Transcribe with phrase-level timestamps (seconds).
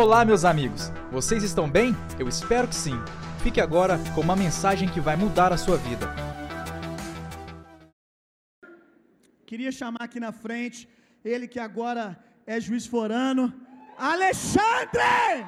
[0.00, 0.92] Olá, meus amigos!
[1.10, 1.92] Vocês estão bem?
[2.20, 2.96] Eu espero que sim.
[3.42, 6.06] Fique agora com uma mensagem que vai mudar a sua vida.
[9.44, 10.88] Queria chamar aqui na frente
[11.24, 12.16] ele que agora
[12.46, 13.52] é juiz forano,
[13.98, 15.44] Alexandre!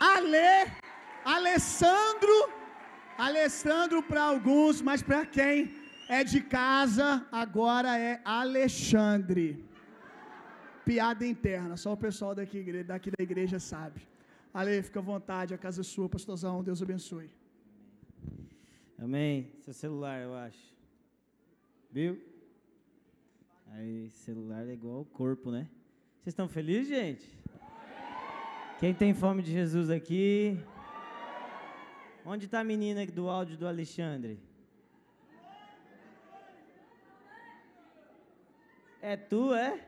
[0.00, 0.72] Ale,
[1.22, 2.36] Alessandro,
[3.18, 5.74] Alessandro para alguns, mas para quem
[6.08, 9.67] é de casa, agora é Alexandre.
[10.88, 14.00] Piada interna, só o pessoal daqui, daqui da igreja sabe.
[14.54, 17.30] Ale, fica à vontade, a casa é sua, pastorzão, Deus abençoe.
[18.98, 19.52] Amém.
[19.60, 20.74] Seu celular, eu acho.
[21.90, 22.18] Viu?
[23.72, 25.68] Aí, celular é igual o corpo, né?
[26.22, 27.38] Vocês estão felizes, gente?
[28.80, 30.58] Quem tem fome de Jesus aqui?
[32.24, 34.40] Onde está a menina do áudio do Alexandre?
[39.02, 39.84] É tu, é?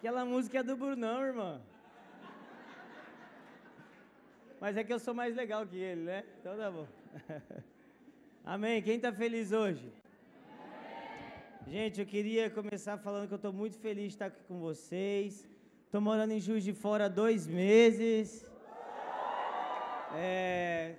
[0.00, 1.60] Aquela música é do Brunão, irmão.
[4.58, 6.24] Mas é que eu sou mais legal que ele, né?
[6.38, 6.86] Então tá bom.
[8.42, 8.80] Amém.
[8.80, 9.92] Quem está feliz hoje?
[11.68, 15.46] Gente, eu queria começar falando que eu estou muito feliz de estar aqui com vocês.
[15.84, 18.48] Estou morando em Juiz de Fora há dois meses.
[20.14, 20.96] É,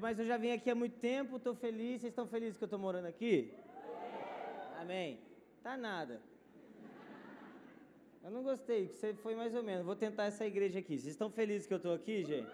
[0.00, 2.00] mas eu já vim aqui há muito tempo, estou feliz.
[2.00, 3.52] Vocês estão felizes que eu estou morando aqui?
[4.80, 5.20] Amém.
[5.62, 6.18] Tá nada.
[8.28, 9.86] Eu não gostei, você foi mais ou menos.
[9.90, 10.94] Vou tentar essa igreja aqui.
[10.98, 12.50] Vocês estão felizes que eu estou aqui, gente?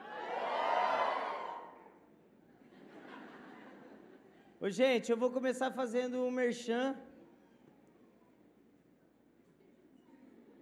[4.61, 6.97] Ô, gente, eu vou começar fazendo um merchan.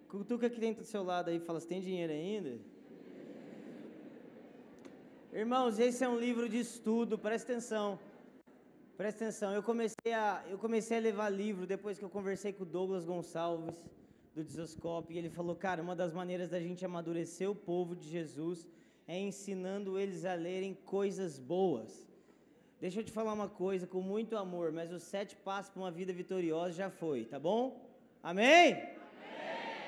[0.08, 2.58] Cutuca que tem do seu lado aí fala, você tem dinheiro ainda?
[5.30, 7.98] Irmãos, esse é um livro de estudo, presta atenção.
[8.96, 12.62] Presta atenção, eu comecei a, eu comecei a levar livro depois que eu conversei com
[12.62, 13.74] o Douglas Gonçalves,
[14.34, 18.08] do Desoscope, e ele falou, cara, uma das maneiras da gente amadurecer o povo de
[18.08, 18.66] Jesus
[19.06, 22.08] é ensinando eles a lerem coisas boas.
[22.80, 25.90] Deixa eu te falar uma coisa com muito amor, mas os sete passos para uma
[25.90, 27.88] vida vitoriosa já foi, tá bom?
[28.22, 28.72] Amém?
[28.72, 28.94] Amém,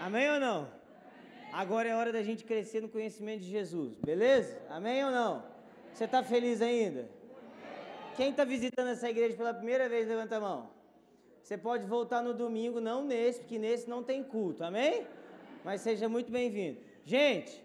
[0.00, 0.59] Amém ou não?
[0.59, 1.50] Amém.
[1.53, 4.60] Agora é hora da gente crescer no conhecimento de Jesus, beleza?
[4.69, 5.44] Amém ou não?
[5.93, 7.09] Você está feliz ainda?
[8.16, 10.73] Quem está visitando essa igreja pela primeira vez, levanta a mão.
[11.44, 15.06] Você pode voltar no domingo, não nesse, porque nesse não tem culto, amém?
[15.62, 16.78] Mas seja muito bem-vindo.
[17.05, 17.62] Gente,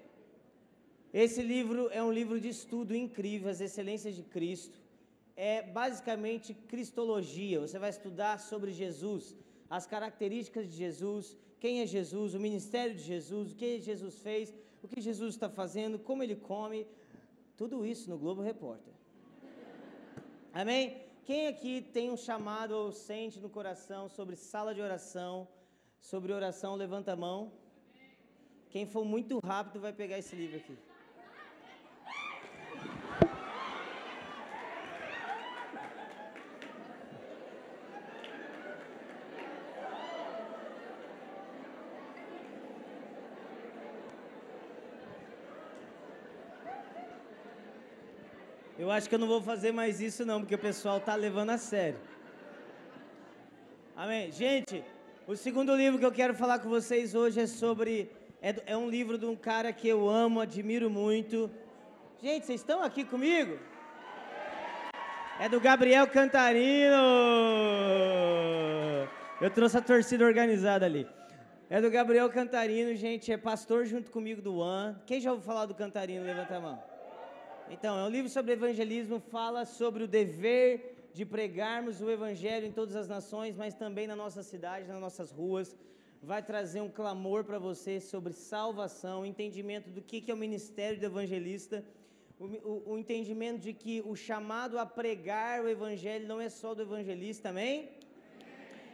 [1.14, 4.78] esse livro é um livro de estudo incrível, as excelências de Cristo
[5.34, 7.62] é basicamente cristologia.
[7.62, 9.34] Você vai estudar sobre Jesus,
[9.70, 14.54] as características de Jesus, quem é Jesus, o ministério de Jesus, o que Jesus fez,
[14.84, 16.86] o que Jesus está fazendo, como ele come,
[17.56, 18.94] tudo isso no Globo Repórter.
[20.54, 21.09] Amém?
[21.30, 25.48] Quem aqui tem um chamado ou sente no coração sobre sala de oração,
[26.00, 27.52] sobre oração, levanta a mão.
[28.72, 30.76] Quem for muito rápido vai pegar esse livro aqui.
[48.90, 51.52] Eu acho que eu não vou fazer mais isso não, porque o pessoal tá levando
[51.52, 52.00] a sério.
[53.96, 54.32] Amém.
[54.32, 54.84] Gente,
[55.28, 58.10] o segundo livro que eu quero falar com vocês hoje é sobre
[58.42, 61.52] é, é um livro de um cara que eu amo, admiro muito.
[62.20, 63.60] Gente, vocês estão aqui comigo?
[65.40, 66.98] É do Gabriel Cantarino.
[69.40, 71.08] Eu trouxe a torcida organizada ali.
[71.70, 74.96] É do Gabriel Cantarino, gente, é pastor junto comigo do One.
[75.06, 76.26] Quem já ouviu falar do Cantarino?
[76.26, 76.89] Levanta a mão.
[77.72, 82.72] Então, é um livro sobre evangelismo, fala sobre o dever de pregarmos o evangelho em
[82.72, 85.78] todas as nações, mas também na nossa cidade, nas nossas ruas.
[86.22, 91.06] Vai trazer um clamor para você sobre salvação, entendimento do que, é o ministério do
[91.06, 91.86] evangelista,
[92.40, 96.74] o, o, o, entendimento de que o chamado a pregar o evangelho não é só
[96.74, 97.90] do evangelista, amém?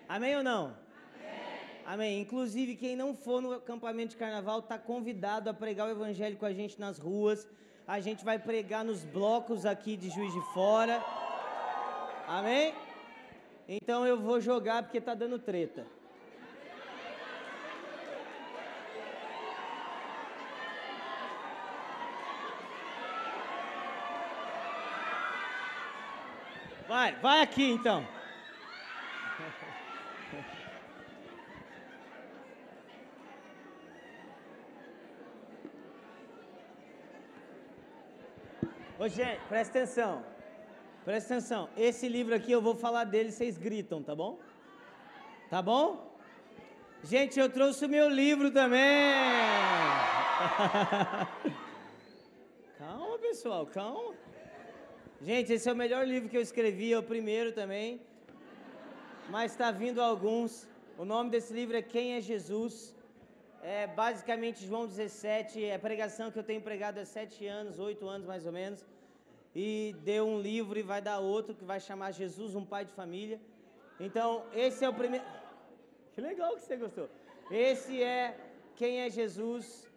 [0.10, 0.78] Amém, amém ou não?
[1.86, 2.20] Amém.
[2.20, 6.46] Inclusive, quem não for no acampamento de carnaval está convidado a pregar o evangelho com
[6.46, 7.48] a gente nas ruas
[7.88, 11.04] a gente vai pregar nos blocos aqui de Juiz de Fora.
[12.28, 12.74] Amém?
[13.68, 15.86] Então eu vou jogar porque tá dando treta.
[26.88, 28.15] Vai, vai aqui então.
[38.98, 40.24] Ô, gente, presta atenção.
[41.04, 41.68] Presta atenção.
[41.76, 44.40] Esse livro aqui eu vou falar dele, vocês gritam, tá bom?
[45.50, 46.18] Tá bom?
[47.04, 48.80] Gente, eu trouxe o meu livro também.
[52.80, 54.14] calma, pessoal, calma.
[55.22, 58.00] Gente, esse é o melhor livro que eu escrevi, é o primeiro também.
[59.30, 60.70] Mas está vindo alguns.
[60.98, 62.95] O nome desse livro é Quem é Jesus?
[63.68, 68.08] É basicamente João 17, é a pregação que eu tenho pregado há sete anos, oito
[68.08, 68.86] anos mais ou menos.
[69.56, 72.92] E deu um livro e vai dar outro que vai chamar Jesus, um pai de
[72.92, 73.40] família.
[74.00, 75.26] Então, esse é o primeiro.
[76.14, 77.10] Que legal que você gostou.
[77.50, 78.38] Esse é
[78.76, 79.88] Quem é Jesus.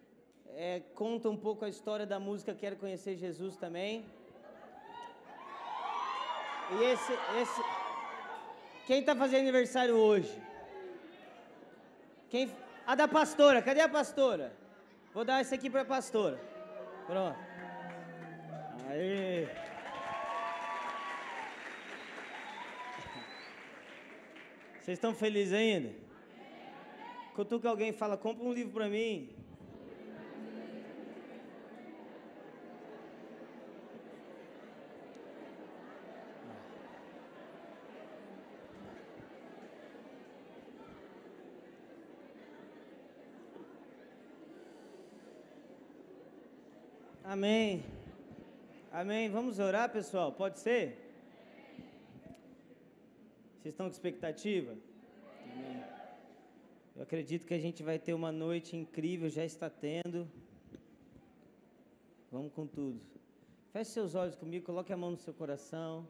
[0.55, 4.03] É, conta um pouco a história da música Quero Conhecer Jesus também.
[6.71, 7.61] E esse, esse.
[8.87, 10.35] Quem está fazendo aniversário hoje?
[12.31, 12.51] Quem?
[12.91, 13.61] A da pastora.
[13.61, 14.51] Cadê a pastora?
[15.13, 16.41] Vou dar esse aqui para a pastora.
[17.05, 17.37] Pronto.
[18.87, 19.47] Aí.
[24.81, 25.93] Vocês estão felizes ainda?
[27.35, 29.38] Cutuca alguém fala, compra um livro para mim.
[47.29, 47.83] Amém.
[48.91, 49.29] Amém.
[49.29, 50.31] Vamos orar, pessoal?
[50.31, 50.97] Pode ser?
[53.53, 54.75] Vocês estão com expectativa?
[56.95, 60.27] Eu acredito que a gente vai ter uma noite incrível, já está tendo.
[62.31, 62.99] Vamos com tudo.
[63.71, 66.07] Feche seus olhos comigo, coloque a mão no seu coração.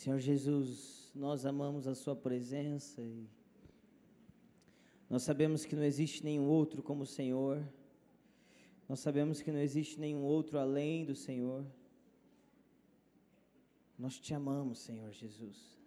[0.00, 3.28] Senhor Jesus, nós amamos a Sua presença e
[5.10, 7.62] nós sabemos que não existe nenhum outro como o Senhor.
[8.88, 11.66] Nós sabemos que não existe nenhum outro além do Senhor.
[13.98, 15.78] Nós te amamos, Senhor Jesus.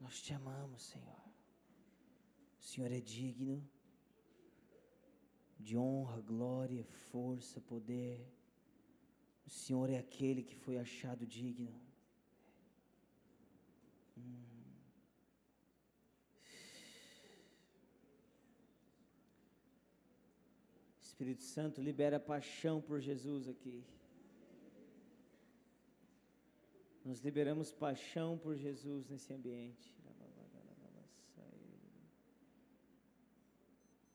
[0.00, 1.22] Nós te amamos, Senhor.
[2.58, 3.62] O Senhor é digno
[5.60, 8.26] de honra, glória, força, poder.
[9.46, 11.72] O Senhor é aquele que foi achado digno.
[14.16, 14.42] Hum.
[21.00, 23.84] Espírito Santo, libera paixão por Jesus aqui.
[27.04, 29.92] Nós liberamos paixão por Jesus nesse ambiente.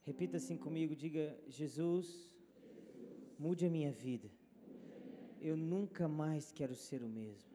[0.07, 2.31] Repita assim comigo, diga: Jesus,
[3.38, 4.29] mude a minha vida.
[5.42, 7.50] Eu nunca mais quero ser o mesmo.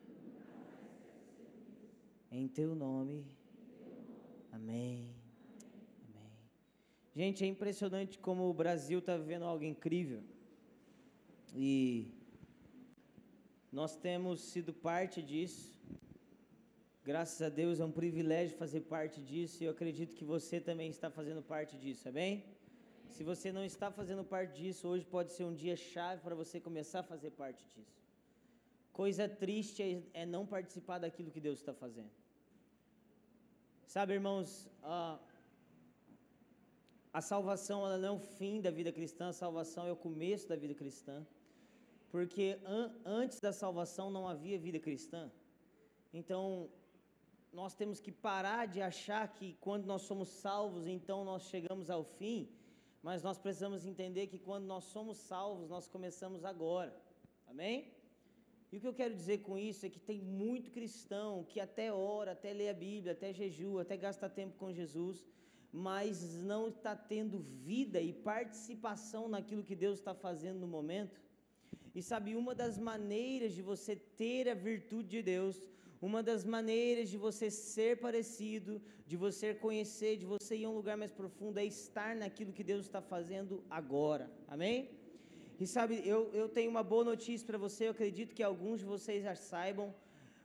[2.30, 3.26] Em teu nome.
[4.50, 5.10] Amém.
[7.14, 10.22] Gente, é impressionante como o Brasil está vivendo algo incrível.
[11.54, 12.06] E
[13.70, 15.78] nós temos sido parte disso.
[17.04, 20.88] Graças a Deus é um privilégio fazer parte disso e eu acredito que você também
[20.88, 22.44] está fazendo parte disso, amém?
[23.14, 26.58] Se você não está fazendo parte disso, hoje pode ser um dia chave para você
[26.58, 27.98] começar a fazer parte disso.
[29.00, 32.10] Coisa triste é, é não participar daquilo que Deus está fazendo.
[33.86, 35.18] Sabe, irmãos, uh,
[37.12, 40.48] a salvação ela não é o fim da vida cristã, a salvação é o começo
[40.48, 41.16] da vida cristã.
[42.10, 45.30] Porque an antes da salvação não havia vida cristã.
[46.20, 46.70] Então,
[47.52, 52.04] nós temos que parar de achar que quando nós somos salvos, então nós chegamos ao
[52.04, 52.48] fim,
[53.02, 56.94] mas nós precisamos entender que quando nós somos salvos, nós começamos agora.
[57.46, 57.92] Amém?
[58.70, 61.92] E o que eu quero dizer com isso é que tem muito cristão que até
[61.92, 65.26] ora, até lê a Bíblia, até jejua, até gasta tempo com Jesus,
[65.72, 71.20] mas não está tendo vida e participação naquilo que Deus está fazendo no momento.
[71.94, 75.68] E sabe, uma das maneiras de você ter a virtude de Deus,
[76.06, 80.74] uma das maneiras de você ser parecido, de você conhecer, de você ir a um
[80.80, 84.28] lugar mais profundo, é estar naquilo que Deus está fazendo agora.
[84.48, 84.90] Amém?
[85.60, 88.86] E sabe, eu, eu tenho uma boa notícia para você, eu acredito que alguns de
[88.94, 89.94] vocês já saibam,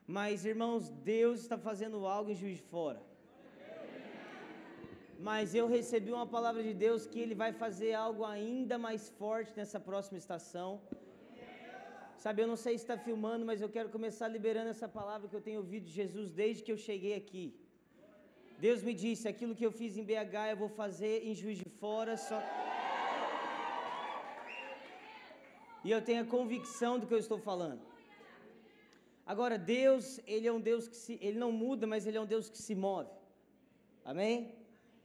[0.06, 3.02] mas irmãos, Deus está fazendo algo em Juiz de Fora
[5.20, 9.52] mas eu recebi uma palavra de Deus que Ele vai fazer algo ainda mais forte
[9.58, 10.80] nessa próxima estação.
[12.28, 15.36] Sabe, eu não sei se está filmando, mas eu quero começar liberando essa palavra que
[15.38, 17.46] eu tenho ouvido de Jesus desde que eu cheguei aqui.
[18.66, 21.70] Deus me disse: aquilo que eu fiz em BH eu vou fazer em Juiz de
[21.82, 22.40] Fora, só.
[25.86, 27.82] E eu tenho a convicção do que eu estou falando.
[29.34, 32.32] Agora, Deus, Ele é um Deus que se, Ele não muda, mas Ele é um
[32.36, 33.14] Deus que se move.
[34.04, 34.36] Amém?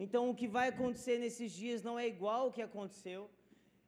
[0.06, 3.22] Então, o que vai acontecer nesses dias não é igual ao que aconteceu.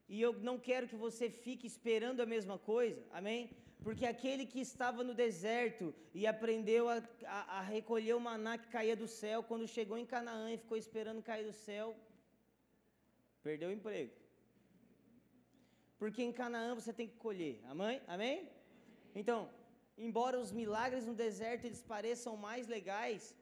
[0.08, 3.50] E eu não quero que você fique esperando a mesma coisa, amém?
[3.82, 8.68] Porque aquele que estava no deserto e aprendeu a, a, a, recolher o maná que
[8.68, 11.94] caía do céu, quando chegou em Canaã e ficou esperando cair do céu,
[13.42, 14.12] perdeu o emprego.
[15.98, 18.00] Porque em Canaã você tem que colher, amém?
[18.06, 18.48] amém?
[19.14, 19.50] Então,
[19.96, 23.34] embora os milagres no deserto eles pareçam mais legais,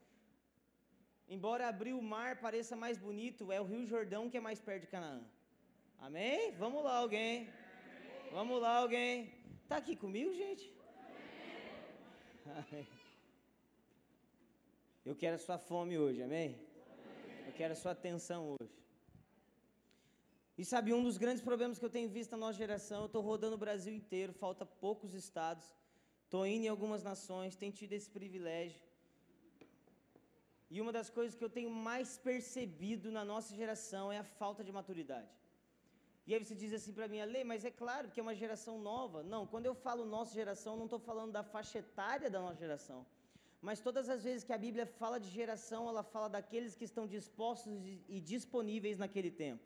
[1.27, 4.81] embora abrir o mar pareça mais bonito, é o Rio Jordão que é mais perto
[4.81, 5.23] de Canaã.
[5.99, 6.51] Amém?
[6.57, 7.49] Vamos lá, alguém.
[8.31, 9.33] Vamos lá, alguém.
[9.63, 10.71] Está aqui comigo, gente?
[12.45, 12.87] Amém.
[15.05, 16.57] Eu quero a sua fome hoje, amém?
[17.45, 18.73] Eu quero a sua atenção hoje.
[20.57, 23.21] E sabe, um dos grandes problemas que eu tenho visto na nossa geração, eu estou
[23.21, 25.65] rodando o Brasil inteiro, falta poucos estados,
[26.23, 28.79] estou indo em algumas nações, tenho tido esse privilégio.
[30.69, 34.63] E uma das coisas que eu tenho mais percebido na nossa geração é a falta
[34.63, 35.42] de maturidade.
[36.25, 38.79] E aí você diz assim para mim, Ale, mas é claro que é uma geração
[38.79, 39.23] nova.
[39.23, 43.05] Não, quando eu falo nossa geração, não estou falando da faixa etária da nossa geração.
[43.61, 47.05] Mas todas as vezes que a Bíblia fala de geração, ela fala daqueles que estão
[47.07, 47.73] dispostos
[48.07, 49.63] e disponíveis naquele tempo.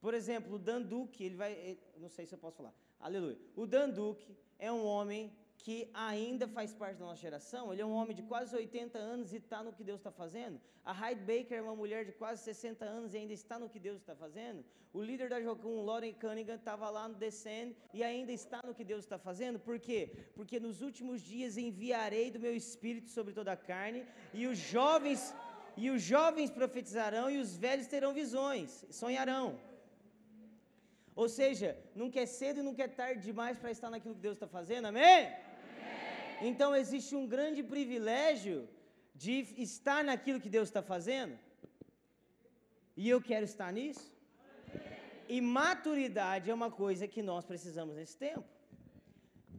[0.00, 1.78] Por exemplo, o Dan Duque, ele vai.
[1.96, 2.74] Não sei se eu posso falar.
[3.00, 3.38] Aleluia.
[3.56, 7.86] O Dan Duque é um homem que ainda faz parte da nossa geração, ele é
[7.86, 10.60] um homem de quase 80 anos e está no que Deus está fazendo.
[10.84, 13.80] A Hyde Baker é uma mulher de quase 60 anos e ainda está no que
[13.86, 14.64] Deus está fazendo.
[14.92, 18.84] O líder da Jocum, Lauren Cunningham, estava lá no Descend e ainda está no que
[18.84, 19.58] Deus está fazendo.
[19.58, 20.10] Por quê?
[20.34, 25.34] Porque nos últimos dias enviarei do meu espírito sobre toda a carne e os jovens
[25.76, 29.46] e os jovens profetizarão e os velhos terão visões, sonharão.
[31.14, 34.36] Ou seja, nunca é cedo e nunca é tarde demais para estar naquilo que Deus
[34.36, 35.20] está fazendo, amém?
[36.40, 38.68] Então existe um grande privilégio
[39.14, 41.38] de estar naquilo que Deus está fazendo.
[42.96, 44.06] E eu quero estar nisso.
[45.28, 48.44] E maturidade é uma coisa que nós precisamos nesse tempo.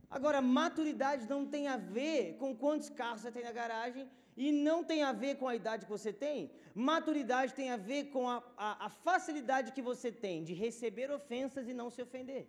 [0.10, 4.84] Agora, maturidade não tem a ver com quantos carros você tem na garagem e não
[4.84, 6.52] tem a ver com a idade que você tem.
[6.74, 11.68] Maturidade tem a ver com a, a, a facilidade que você tem de receber ofensas
[11.68, 12.48] e não se ofender.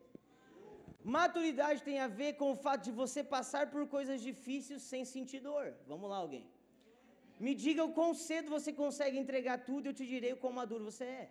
[1.03, 5.41] Maturidade tem a ver com o fato de você passar por coisas difíceis sem sentir
[5.41, 5.75] dor.
[5.87, 6.47] Vamos lá, alguém.
[7.39, 10.53] Me diga o quão cedo você consegue entregar tudo e eu te direi o quão
[10.53, 11.31] maduro você é.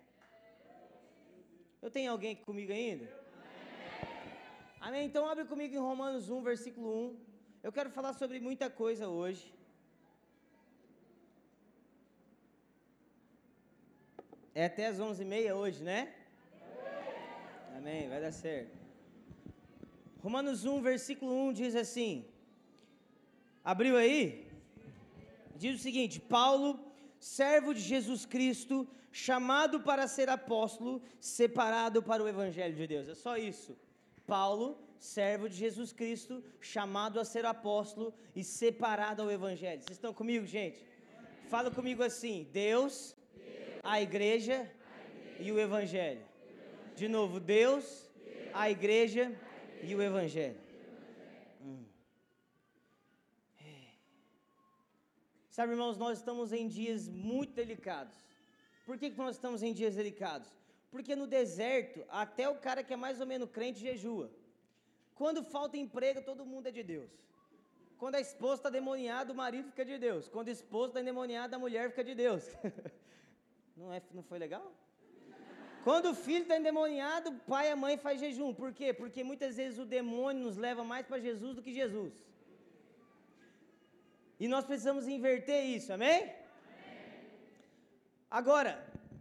[1.82, 3.08] Eu tenho alguém aqui comigo ainda?
[4.82, 5.06] Amém?
[5.06, 7.18] Então abre comigo em Romanos 1, versículo 1.
[7.62, 9.54] Eu quero falar sobre muita coisa hoje.
[14.56, 16.12] É até as 11h30 hoje, né?
[17.78, 18.79] Amém, vai dar certo.
[20.22, 22.26] Romanos 1, versículo 1 diz assim:
[23.64, 24.48] Abriu aí?
[25.56, 26.80] Diz o seguinte: Paulo,
[27.20, 33.08] servo de Jesus Cristo, chamado para ser apóstolo, separado para o evangelho de Deus.
[33.08, 33.78] É só isso.
[34.28, 39.82] Paulo, servo de Jesus Cristo, chamado a ser apóstolo e separado ao evangelho.
[39.82, 40.84] Vocês estão comigo, gente?
[41.50, 43.16] Fala comigo assim: Deus,
[43.82, 44.70] a igreja
[45.40, 46.22] e o evangelho.
[46.96, 48.10] De novo, Deus,
[48.54, 49.32] a igreja
[49.82, 50.60] e o Evangelho.
[51.62, 51.84] Hum.
[53.62, 53.94] É.
[55.50, 58.16] Sabe, irmãos, nós estamos em dias muito delicados.
[58.86, 60.50] Por que, que nós estamos em dias delicados?
[60.92, 64.32] Porque no deserto, até o cara que é mais ou menos crente jejua.
[65.14, 67.12] Quando falta emprego, todo mundo é de Deus.
[67.98, 70.30] Quando a esposa está demoniada, o marido fica de Deus.
[70.30, 72.44] Quando a esposa está endemoniada, a mulher fica de Deus.
[73.76, 74.74] não, é, não foi legal?
[75.84, 78.54] Quando o filho está endemoniado, o pai e a mãe faz jejum.
[78.54, 78.94] Por quê?
[78.94, 82.14] Porque muitas vezes o demônio nos leva mais para Jesus do que Jesus.
[84.40, 86.22] E nós precisamos inverter isso, amém?
[86.22, 86.36] amém?
[88.40, 88.74] Agora,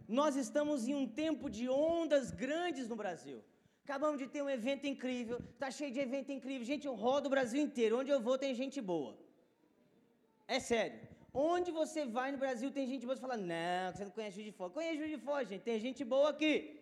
[0.07, 3.39] nós estamos em um tempo de ondas grandes no Brasil.
[3.83, 6.65] Acabamos de ter um evento incrível, está cheio de evento incrível.
[6.71, 7.99] Gente, eu rodo o Brasil inteiro.
[7.99, 9.17] Onde eu vou tem gente boa.
[10.47, 10.99] É sério.
[11.33, 14.47] Onde você vai no Brasil tem gente boa, você fala, não, você não conhece Juiz
[14.47, 14.71] de Fora.
[14.71, 16.79] Conhece Juiz de Fora, gente, tem gente boa aqui.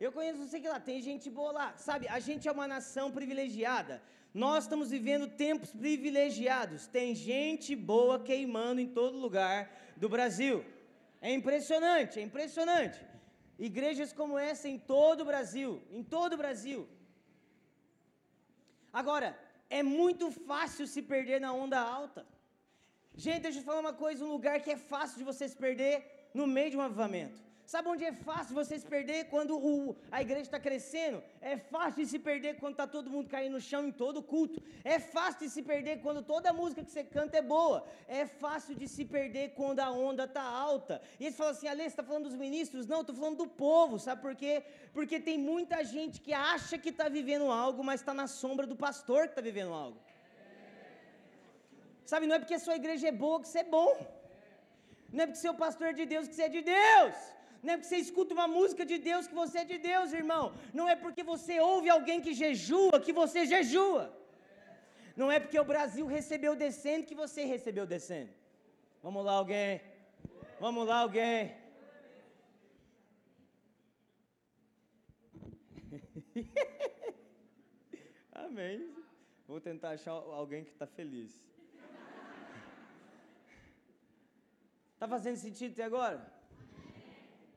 [0.00, 1.76] Eu conheço você que lá, tem gente boa lá.
[1.76, 4.00] Sabe, a gente é uma nação privilegiada.
[4.32, 6.86] Nós estamos vivendo tempos privilegiados.
[6.86, 9.58] Tem gente boa queimando em todo lugar
[9.96, 10.64] do Brasil.
[11.20, 13.04] É impressionante, é impressionante.
[13.58, 16.88] Igrejas como essa em todo o Brasil, em todo o Brasil.
[18.92, 19.36] Agora,
[19.68, 22.24] é muito fácil se perder na onda alta.
[23.14, 26.30] Gente, deixa eu falar uma coisa: um lugar que é fácil de você se perder
[26.34, 27.48] no meio de um avivamento.
[27.72, 31.22] Sabe onde é fácil você se perder quando o, a igreja está crescendo?
[31.38, 34.62] É fácil de se perder quando está todo mundo caindo no chão em todo culto.
[34.82, 37.86] É fácil de se perder quando toda música que você canta é boa.
[38.06, 41.02] É fácil de se perder quando a onda está alta.
[41.20, 42.86] E eles falam assim, Alê, você está falando dos ministros?
[42.86, 44.62] Não, estou falando do povo, sabe por quê?
[44.94, 48.76] Porque tem muita gente que acha que está vivendo algo, mas está na sombra do
[48.76, 50.00] pastor que está vivendo algo.
[52.10, 53.92] Sabe, não é porque a sua igreja é boa que você é bom.
[55.14, 57.16] Não é porque pastor é de Deus que você é de Deus.
[57.62, 60.44] Não é porque você escuta uma música de Deus que você é de Deus, irmão.
[60.78, 64.04] Não é porque você ouve alguém que jejua que você jejua.
[65.20, 68.32] Não é porque o Brasil recebeu descendo que você recebeu descendo.
[69.02, 69.82] Vamos lá, alguém.
[70.64, 71.54] Vamos lá, alguém.
[78.46, 78.78] Amém.
[79.46, 81.30] Vou tentar achar alguém que está feliz.
[84.98, 86.18] Está fazendo sentido até agora?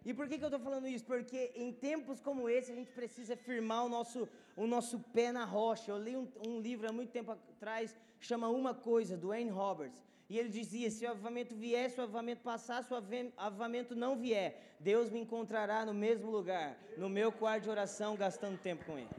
[0.05, 1.03] E por que, que eu estou falando isso?
[1.05, 5.43] Porque em tempos como esse a gente precisa firmar o nosso, o nosso pé na
[5.43, 5.89] rocha.
[5.89, 10.03] Eu li um, um livro há muito tempo atrás, chama Uma Coisa, do Wayne Roberts.
[10.29, 12.97] E ele dizia: se o avivamento vier, se o avivamento passar, se o
[13.37, 18.59] avivamento não vier, Deus me encontrará no mesmo lugar, no meu quarto de oração, gastando
[18.59, 19.09] tempo com Ele.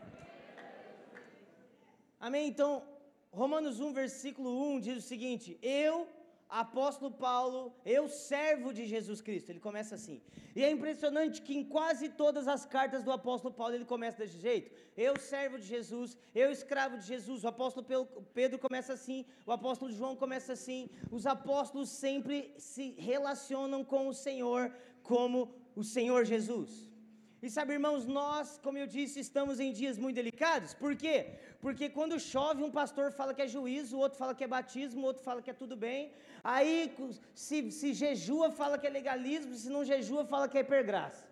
[2.21, 2.47] Amém?
[2.47, 2.85] Então,
[3.33, 6.07] Romanos 1, versículo 1 diz o seguinte: Eu
[6.61, 9.51] apóstolo Paulo, eu servo de Jesus Cristo.
[9.51, 10.21] Ele começa assim.
[10.55, 14.39] E é impressionante que em quase todas as cartas do apóstolo Paulo ele começa desse
[14.39, 14.71] jeito.
[14.95, 17.43] Eu servo de Jesus, eu escravo de Jesus.
[17.43, 17.87] O apóstolo
[18.35, 20.91] Pedro começa assim, o apóstolo João começa assim.
[21.11, 24.71] Os apóstolos sempre se relacionam com o Senhor
[25.03, 26.92] como o Senhor Jesus.
[27.45, 30.73] E sabe, irmãos, nós, como eu disse, estamos em dias muito delicados.
[30.83, 31.17] Por quê?
[31.65, 35.01] Porque quando chove, um pastor fala que é juízo, o outro fala que é batismo,
[35.01, 36.13] o outro fala que é tudo bem.
[36.55, 36.73] Aí,
[37.35, 41.25] se, se jejua, fala que é legalismo, se não jejua, fala que é hipergraça.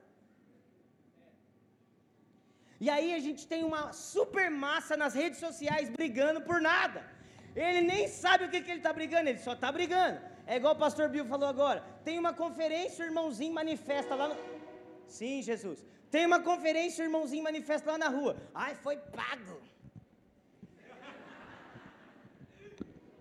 [2.84, 7.00] E aí a gente tem uma super massa nas redes sociais brigando por nada.
[7.54, 10.18] Ele nem sabe o que, que ele está brigando, ele só está brigando.
[10.44, 11.84] É igual o pastor Bill falou agora.
[12.06, 14.36] Tem uma conferência, o irmãozinho manifesta lá no.
[15.06, 15.80] Sim, Jesus.
[16.10, 18.36] Tem uma conferência, o irmãozinho manifesta lá na rua.
[18.54, 19.60] Ai, foi pago.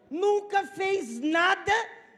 [0.10, 1.72] Nunca fez nada,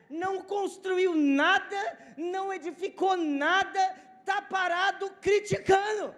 [0.10, 3.82] não construiu nada, não edificou nada,
[4.20, 6.16] está parado criticando.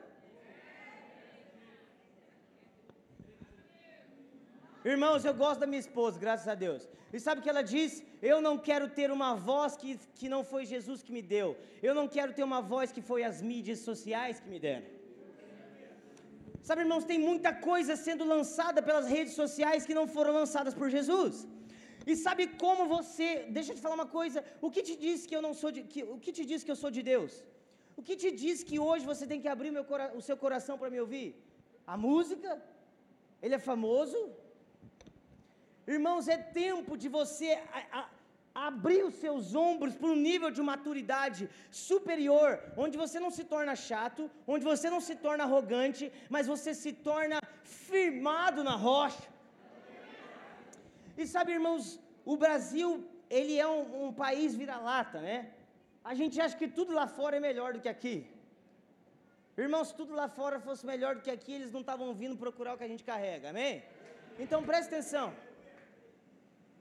[4.92, 6.82] Irmãos, eu gosto da minha esposa, graças a Deus.
[7.14, 7.92] E sabe o que ela diz?
[8.32, 11.50] Eu não quero ter uma voz que, que não foi Jesus que me deu.
[11.88, 14.88] Eu não quero ter uma voz que foi as mídias sociais que me deram.
[16.68, 20.90] Sabe, irmãos, tem muita coisa sendo lançada pelas redes sociais que não foram lançadas por
[20.98, 21.48] Jesus.
[22.12, 25.36] E sabe como você, deixa eu te falar uma coisa, o que te diz que
[25.38, 27.34] eu não sou de, que, o que te diz que eu sou de Deus?
[27.96, 29.86] O que te diz que hoje você tem que abrir meu,
[30.20, 31.28] o seu coração para me ouvir?
[31.94, 32.50] A música?
[33.42, 34.20] Ele é famoso?
[35.86, 38.10] Irmãos, é tempo de você a, a,
[38.68, 43.76] abrir os seus ombros para um nível de maturidade superior, onde você não se torna
[43.76, 49.28] chato, onde você não se torna arrogante, mas você se torna firmado na rocha.
[51.18, 55.52] E sabe, irmãos, o Brasil, ele é um, um país vira-lata, né?
[56.04, 58.28] A gente acha que tudo lá fora é melhor do que aqui.
[59.58, 62.74] Irmãos, se tudo lá fora fosse melhor do que aqui, eles não estavam vindo procurar
[62.74, 63.84] o que a gente carrega, amém?
[64.40, 65.34] Então preste atenção.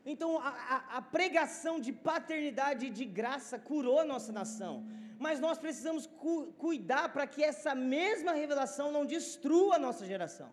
[0.05, 4.85] Então, a, a, a, pregação de paternidade e de graça curou a nossa nação.
[5.19, 10.51] Mas nós precisamos cu, cuidar para que essa mesma revelação não destrua a nossa geração.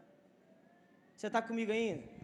[1.16, 2.19] Você está comigo ainda?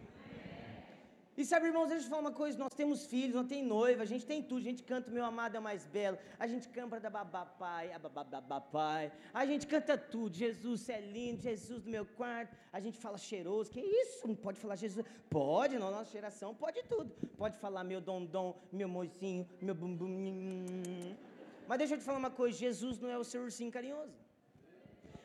[1.37, 4.05] E sabe, irmãos, deixa eu falar uma coisa: nós temos filhos, nós temos noiva, a
[4.05, 7.09] gente tem tudo, a gente canta Meu Amado é mais belo, a gente canta da
[7.09, 10.33] babapai, a bababai, a gente canta tudo.
[10.33, 14.25] Jesus, é lindo, Jesus do meu quarto, a gente fala cheiroso, que isso?
[14.25, 15.05] Não pode falar Jesus?
[15.29, 17.11] Pode, na nossa geração pode tudo.
[17.37, 20.07] Pode falar meu dom-dom, meu mocinho, meu bumbum.
[21.67, 24.13] Mas deixa eu te falar uma coisa: Jesus não é o seu ursinho carinhoso,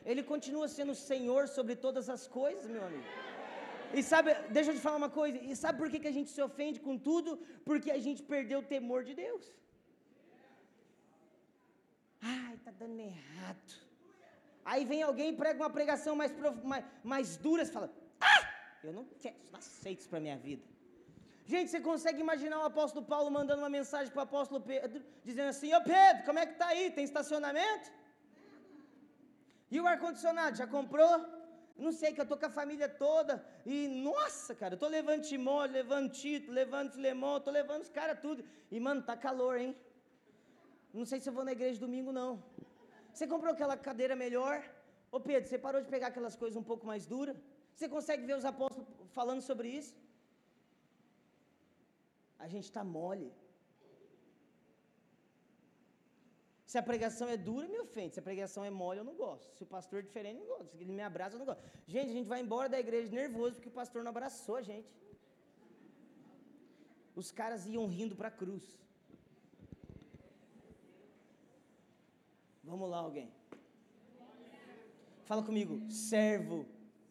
[0.05, 3.30] ele continua sendo o Senhor sobre todas as coisas, meu amigo.
[3.93, 6.31] E sabe, deixa eu te falar uma coisa, e sabe por que, que a gente
[6.31, 7.39] se ofende com tudo?
[7.65, 9.45] Porque a gente perdeu o temor de Deus.
[12.23, 13.73] Ai, tá dando errado.
[14.65, 18.43] Aí vem alguém e prega uma pregação mais, mais, mais dura, você fala, ah,
[18.85, 20.63] eu não quero, não aceito isso para minha vida.
[21.47, 25.49] Gente, você consegue imaginar o apóstolo Paulo mandando uma mensagem para o apóstolo Pedro, dizendo
[25.49, 26.91] assim, ô Pedro, como é que tá aí?
[26.93, 27.91] Tem estacionamento?
[29.71, 31.40] E o ar-condicionado, já comprou?
[31.85, 33.35] Não sei, que eu tô com a família toda.
[33.65, 33.77] E,
[34.09, 38.45] nossa, cara, eu tô levando Timó, levando Tito, levando Filemão, tô levando os caras tudo.
[38.71, 39.71] E, mano, tá calor, hein?
[40.93, 42.31] Não sei se eu vou na igreja domingo, não.
[43.13, 44.57] Você comprou aquela cadeira melhor?
[45.11, 47.37] Ô Pedro, você parou de pegar aquelas coisas um pouco mais duras?
[47.75, 48.87] Você consegue ver os apóstolos
[49.19, 49.95] falando sobre isso?
[52.39, 53.33] A gente está mole.
[56.71, 58.15] Se a pregação é dura, me ofende.
[58.15, 59.53] Se a pregação é mole, eu não gosto.
[59.57, 60.71] Se o pastor é diferente, eu não gosto.
[60.77, 61.63] Se ele me abraça, eu não gosto.
[61.95, 64.89] Gente, a gente vai embora da igreja nervoso porque o pastor não abraçou a gente.
[67.23, 68.63] Os caras iam rindo para a cruz.
[72.63, 73.29] Vamos lá, alguém.
[75.25, 76.61] Fala comigo, servo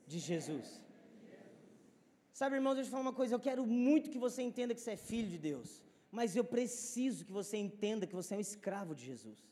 [0.08, 0.70] de Jesus.
[2.32, 3.36] Sabe, irmãos, deixa eu falar uma coisa.
[3.36, 5.84] Eu quero muito que você entenda que você é filho de Deus.
[6.10, 9.49] Mas eu preciso que você entenda que você é um escravo de Jesus.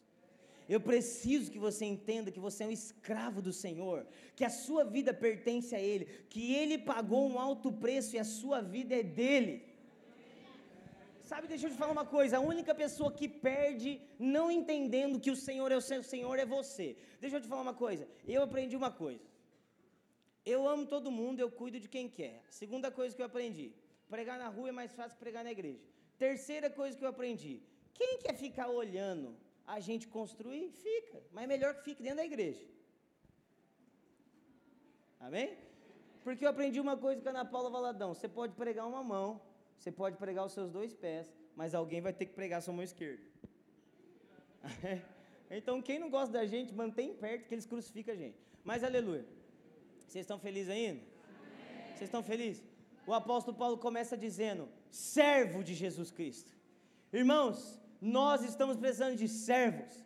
[0.74, 4.84] Eu preciso que você entenda que você é um escravo do Senhor, que a sua
[4.84, 9.04] vida pertence a Ele, que Ele pagou um alto preço e a sua vida é
[9.04, 9.56] dele.
[11.30, 14.02] Sabe, deixa eu te falar uma coisa: a única pessoa que perde
[14.36, 16.88] não entendendo que o Senhor é o seu Senhor é você.
[17.22, 19.26] Deixa eu te falar uma coisa: eu aprendi uma coisa.
[20.54, 22.36] Eu amo todo mundo, eu cuido de quem quer.
[22.50, 23.68] Segunda coisa que eu aprendi:
[24.10, 25.84] pregar na rua é mais fácil que pregar na igreja.
[26.18, 27.62] Terceira coisa que eu aprendi:
[27.94, 29.36] quem quer ficar olhando
[29.68, 32.66] a gente construir, fica, mas é melhor que fique dentro da igreja.
[35.20, 35.58] Amém?
[36.24, 39.42] Porque eu aprendi uma coisa com a Ana Paula Valadão: você pode pregar uma mão,
[39.78, 42.74] você pode pregar os seus dois pés, mas alguém vai ter que pregar a sua
[42.74, 43.24] mão esquerda.
[45.52, 48.38] então, quem não gosta da gente, mantém perto que eles crucificam a gente.
[48.64, 49.26] Mas aleluia.
[50.08, 51.02] Vocês estão felizes ainda?
[51.02, 51.88] Amém.
[51.88, 52.64] Vocês estão felizes?
[53.06, 56.52] O apóstolo Paulo começa dizendo: servo de Jesus Cristo.
[57.12, 60.06] Irmãos, nós estamos precisando de servos.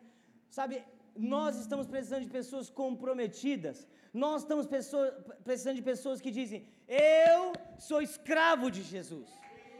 [0.50, 0.84] Sabe,
[1.16, 3.88] nós estamos precisando de pessoas comprometidas.
[4.14, 4.66] Nós estamos
[5.44, 9.30] precisando de pessoas que dizem: Eu sou escravo de Jesus.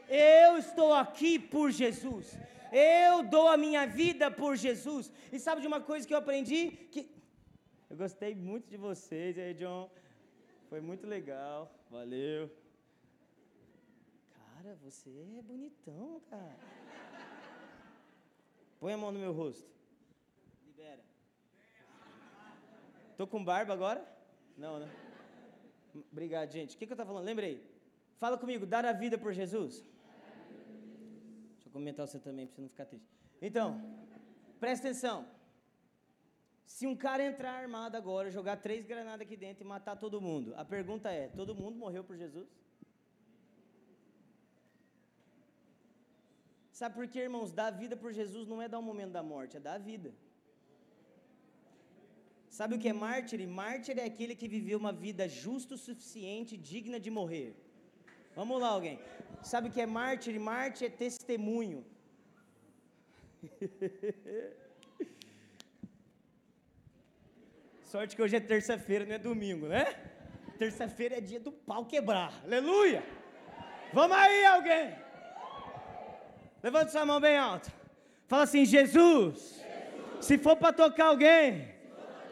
[0.08, 2.38] Eu estou aqui por Jesus.
[2.72, 5.12] Eu dou a minha vida por Jesus.
[5.32, 6.72] E sabe de uma coisa que eu aprendi?
[6.92, 7.10] Que
[7.90, 9.90] eu gostei muito de vocês, aí, John.
[10.70, 11.70] Foi muito legal.
[11.90, 12.50] Valeu.
[14.34, 16.58] Cara, você é bonitão, cara.
[18.82, 19.70] Põe a mão no meu rosto.
[20.66, 21.02] Libera.
[23.16, 24.06] Tô com barba agora?
[24.58, 24.90] Não, né?
[26.12, 26.76] Obrigado, gente.
[26.76, 27.26] O que, que eu estava falando?
[27.26, 27.66] Lembrei.
[28.18, 29.86] Fala comigo, dar a vida por Jesus
[31.72, 33.08] comentar você também, para você não ficar triste.
[33.42, 33.82] Então,
[34.60, 35.26] presta atenção.
[36.66, 40.54] Se um cara entrar armado agora, jogar três granadas aqui dentro e matar todo mundo,
[40.56, 42.48] a pergunta é: todo mundo morreu por Jesus?
[46.82, 47.50] Sabe por quê, irmãos?
[47.58, 50.10] Dar vida por Jesus não é dar o momento da morte, é dar a vida.
[52.58, 53.40] Sabe o que é mártir?
[53.60, 57.50] Mártir é aquele que viveu uma vida justa o suficiente, digna de morrer.
[58.40, 58.98] Vamos lá, alguém.
[59.52, 60.40] Sabe o que é mártir?
[60.40, 61.86] Mártir é testemunho.
[67.94, 69.86] Sorte que hoje é terça-feira, não é domingo, né?
[70.58, 72.34] Terça-feira é dia do pau quebrar.
[72.44, 73.04] Aleluia!
[73.94, 75.11] Vamos aí, alguém!
[76.64, 77.72] Levanta sua mão bem alto.
[78.28, 79.62] Fala assim: Jesus,
[80.20, 81.68] se for para tocar alguém,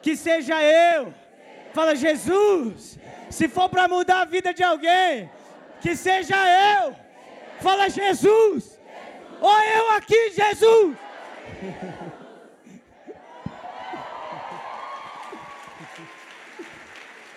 [0.01, 1.13] que seja eu.
[1.73, 2.97] Fala, Jesus,
[3.29, 5.29] se for para mudar a vida de alguém,
[5.81, 6.35] que seja
[6.81, 6.95] eu.
[7.59, 8.79] Fala Jesus.
[9.41, 10.97] Ou eu aqui, Jesus.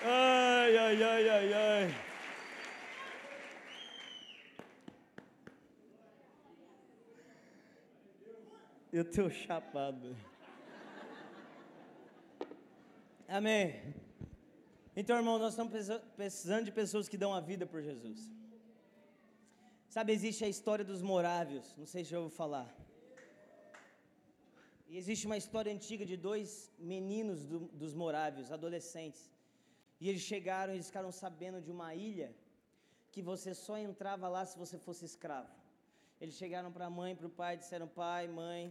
[0.05, 1.95] Ai, ai, ai, ai, ai.
[8.93, 10.15] Eu tô chapado.
[13.27, 13.95] Amém.
[14.95, 15.73] Então, irmão, nós estamos
[16.15, 18.21] precisando de pessoas que dão a vida por Jesus.
[19.89, 22.69] Sabe, existe a história dos morávios, não sei se já ouviu falar.
[24.91, 29.33] E existe uma história antiga de dois meninos do, dos morávios, adolescentes.
[30.03, 32.31] E eles chegaram, eles ficaram sabendo de uma ilha
[33.11, 35.62] que você só entrava lá se você fosse escravo.
[36.23, 38.63] Eles chegaram para a mãe, para o pai, disseram: Pai, mãe,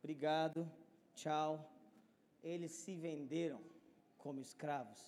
[0.00, 0.60] obrigado,
[1.14, 1.50] tchau.
[2.52, 3.60] Eles se venderam
[4.18, 5.00] como escravos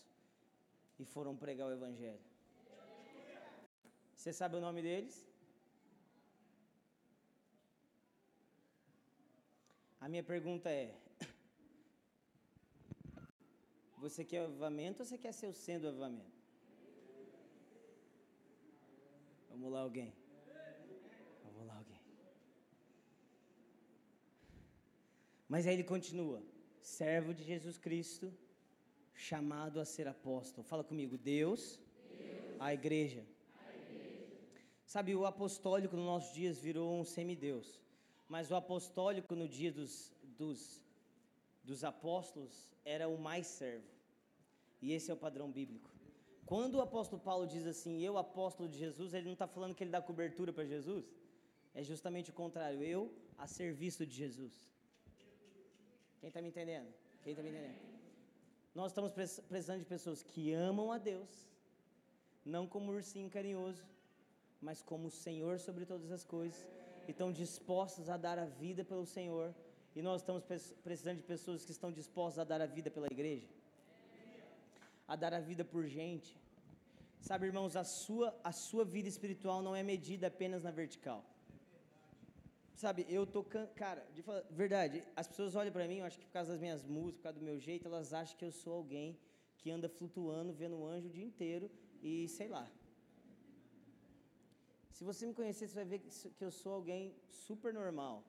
[0.99, 2.25] e foram pregar o Evangelho.
[4.16, 5.14] Você sabe o nome deles?
[10.01, 10.97] A minha pergunta é:
[14.05, 16.33] Você quer avivamento ou você quer ser o sendo avivamento?
[19.51, 20.14] Vamos lá, alguém.
[21.44, 22.01] Vamos lá, alguém.
[25.48, 26.42] Mas aí ele continua:
[26.80, 28.33] servo de Jesus Cristo
[29.14, 30.66] chamado a ser apóstolo.
[30.66, 31.78] Fala comigo, Deus,
[32.18, 32.57] Deus.
[32.61, 33.24] A, igreja.
[33.66, 34.26] a igreja.
[34.85, 37.80] Sabe, o apostólico nos nossos dias virou um semideus,
[38.28, 40.85] mas o apostólico no dia dos, dos
[41.64, 43.88] dos apóstolos era o mais servo.
[44.83, 45.90] E esse é o padrão bíblico.
[46.44, 49.83] Quando o apóstolo Paulo diz assim, eu apóstolo de Jesus, ele não está falando que
[49.83, 51.07] ele dá cobertura para Jesus.
[51.74, 54.68] É justamente o contrário, eu a serviço de Jesus.
[56.25, 56.89] Quem está me entendendo?
[57.23, 57.79] Quem está me entendendo?
[58.75, 61.29] Nós estamos precisando de pessoas que amam a Deus,
[62.43, 63.85] não como ursinho carinhoso,
[64.59, 66.67] mas como o Senhor sobre todas as coisas,
[67.07, 69.55] e estão dispostas a dar a vida pelo Senhor.
[69.95, 70.43] E nós estamos
[70.83, 73.47] precisando de pessoas que estão dispostas a dar a vida pela igreja
[75.07, 76.35] a dar a vida por gente.
[77.21, 81.23] Sabe, irmãos, a sua, a sua vida espiritual não é medida apenas na vertical.
[82.83, 83.45] Sabe, eu tô,
[83.83, 86.61] cara, de falar, verdade, as pessoas olham para mim, eu acho que por causa das
[86.61, 89.17] minhas músicas, por causa do meu jeito, elas acham que eu sou alguém
[89.59, 91.71] que anda flutuando, vendo um anjo o dia inteiro
[92.03, 92.69] e sei lá.
[94.91, 98.25] Se você me conhecer, você vai ver que eu sou alguém super normal.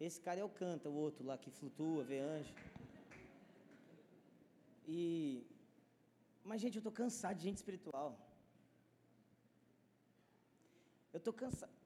[0.00, 2.52] Esse cara é o canta, o outro lá que flutua, vê anjo.
[4.86, 5.46] E
[6.44, 8.10] mas, gente, eu estou cansado de gente espiritual.
[11.12, 11.83] Eu estou cansado.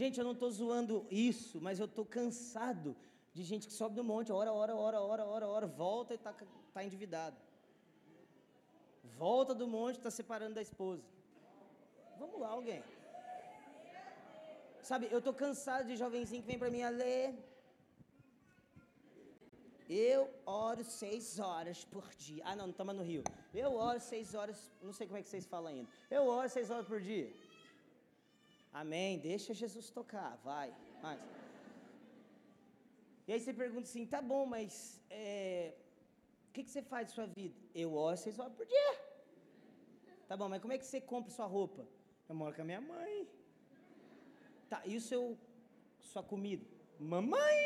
[0.00, 2.90] Gente, eu não estou zoando isso, mas eu estou cansado
[3.36, 6.32] de gente que sobe do monte, ora, ora, ora, ora, ora, ora, volta e está
[6.74, 7.36] tá endividado.
[9.24, 11.02] Volta do monte, está separando da esposa.
[12.20, 12.80] Vamos lá, alguém.
[14.90, 17.26] Sabe, eu estou cansado de jovenzinho que vem para mim a ler.
[19.88, 22.44] Eu oro seis horas por dia.
[22.46, 23.24] Ah, não, não estamos no Rio.
[23.52, 25.90] Eu oro seis horas, não sei como é que vocês falam ainda.
[26.08, 27.28] Eu oro seis horas por dia.
[28.82, 29.18] Amém.
[29.30, 30.68] Deixa Jesus tocar, vai.
[33.26, 35.74] E aí você pergunta assim, tá bom, mas é,
[36.48, 37.58] o que, que você faz de sua vida?
[37.74, 38.92] Eu oro seis horas por dia.
[40.28, 41.82] Tá bom, mas como é que você compra sua roupa?
[42.28, 43.28] Eu moro com a minha mãe.
[44.70, 45.22] Tá, e o seu,
[46.12, 46.64] sua comida?
[47.00, 47.64] Mamãe!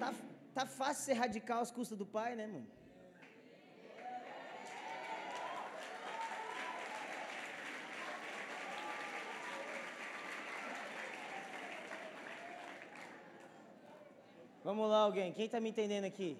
[0.00, 0.12] Tá,
[0.54, 2.66] tá fácil ser radical às custas do pai, né, mano?
[14.68, 15.32] Vamos lá, alguém.
[15.32, 16.36] Quem está me entendendo aqui?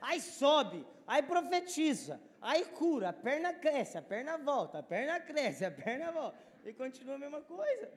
[0.00, 5.64] Aí sobe, aí profetiza, aí cura, a perna cresce, a perna volta, a perna cresce,
[5.64, 6.38] a perna volta.
[6.64, 7.90] E continua a mesma coisa.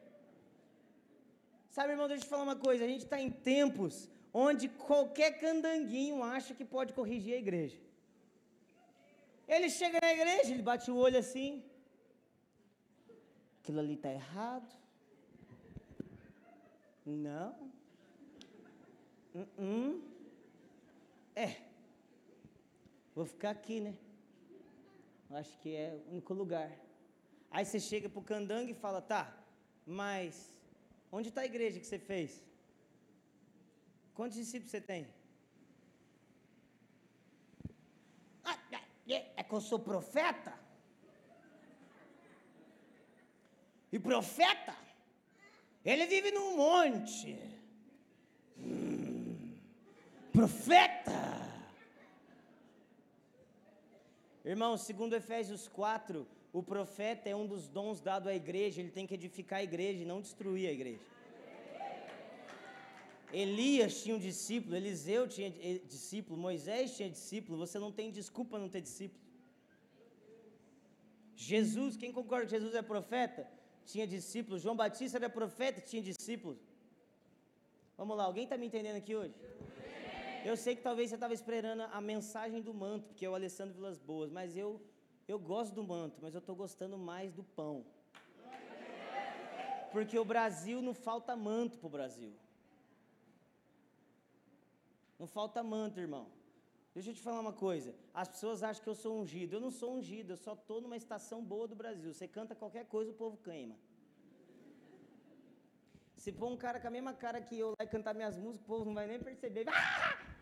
[1.69, 2.83] Sabe, irmão, deixa eu te falar uma coisa.
[2.83, 7.79] A gente está em tempos onde qualquer candanguinho acha que pode corrigir a igreja.
[9.47, 11.63] Ele chega na igreja, ele bate o olho assim.
[13.59, 14.73] Aquilo ali está errado.
[17.05, 17.82] Não.
[19.33, 20.01] Uh -uh.
[21.35, 21.61] É.
[23.15, 23.95] Vou ficar aqui, né?
[25.29, 26.71] Acho que é o único lugar.
[27.49, 29.35] Aí você chega para o candango e fala, tá,
[29.85, 30.53] mas
[31.15, 32.43] Onde está a igreja que você fez?
[34.15, 35.07] Quantos discípulos você tem?
[38.43, 40.57] Ah, é, é, é que eu sou profeta?
[43.91, 44.75] E profeta,
[45.85, 47.37] ele vive num monte.
[50.33, 51.11] Profeta.
[54.43, 59.05] Irmão, segundo Efésios 4, o profeta é um dos dons dado à igreja, ele tem
[59.05, 61.05] que edificar a igreja e não destruir a igreja.
[63.31, 65.51] Elias tinha um discípulo, Eliseu tinha
[65.93, 69.21] discípulo, Moisés tinha discípulo, você não tem desculpa não ter discípulo.
[71.35, 73.47] Jesus, quem concorda que Jesus é profeta?
[73.85, 74.61] Tinha discípulos.
[74.61, 76.59] João Batista era profeta, tinha discípulos.
[77.97, 79.33] Vamos lá, alguém está me entendendo aqui hoje?
[80.45, 83.73] Eu sei que talvez você estava esperando a mensagem do manto, porque é o Alessandro
[83.73, 84.81] Vilas Boas, mas eu
[85.27, 87.85] eu gosto do manto, mas eu estou gostando mais do pão.
[89.91, 92.33] Porque o Brasil não falta manto para o Brasil.
[95.17, 96.27] Não falta manto, irmão.
[96.93, 97.95] Deixa eu te falar uma coisa.
[98.13, 99.55] As pessoas acham que eu sou ungido.
[99.55, 102.13] Eu não sou ungido, eu só estou numa estação boa do Brasil.
[102.13, 103.75] Você canta qualquer coisa, o povo queima.
[106.17, 108.65] Se pôr um cara com a mesma cara que eu lá e cantar minhas músicas,
[108.65, 109.65] o povo não vai nem perceber.
[109.69, 110.32] Ah!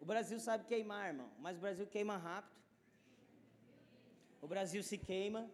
[0.00, 2.60] O Brasil sabe queimar, irmão, mas o Brasil queima rápido.
[4.40, 5.48] O Brasil se queima.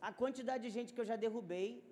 [0.00, 1.84] A quantidade de gente que eu já derrubei,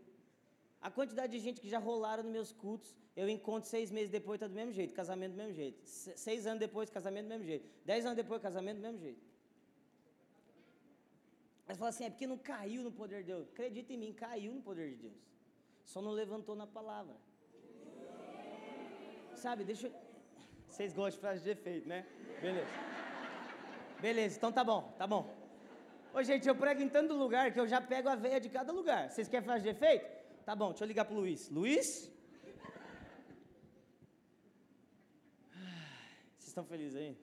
[0.80, 4.40] a quantidade de gente que já rolaram nos meus cultos, eu encontro seis meses depois,
[4.40, 5.78] tá do mesmo jeito, casamento do mesmo jeito.
[5.84, 7.68] Seis anos depois, casamento do mesmo jeito.
[7.84, 9.22] Dez anos depois, casamento do mesmo jeito.
[11.66, 13.48] Mas fala assim, é porque não caiu no poder de Deus.
[13.48, 15.20] Acredita em mim, caiu no poder de Deus.
[15.84, 17.14] Só não levantou na palavra.
[19.44, 19.92] Sabe, deixa eu.
[20.68, 22.00] Vocês gostam de frase de efeito, né?
[22.42, 22.72] Beleza.
[24.06, 25.22] Beleza, então tá bom, tá bom.
[26.12, 28.70] Ô, gente, eu prego em tanto lugar que eu já pego a veia de cada
[28.70, 29.10] lugar.
[29.10, 30.06] Vocês querem fazer de efeito?
[30.44, 31.48] Tá bom, deixa eu ligar pro Luiz.
[31.48, 31.86] Luiz?
[36.36, 37.16] Vocês estão felizes aí?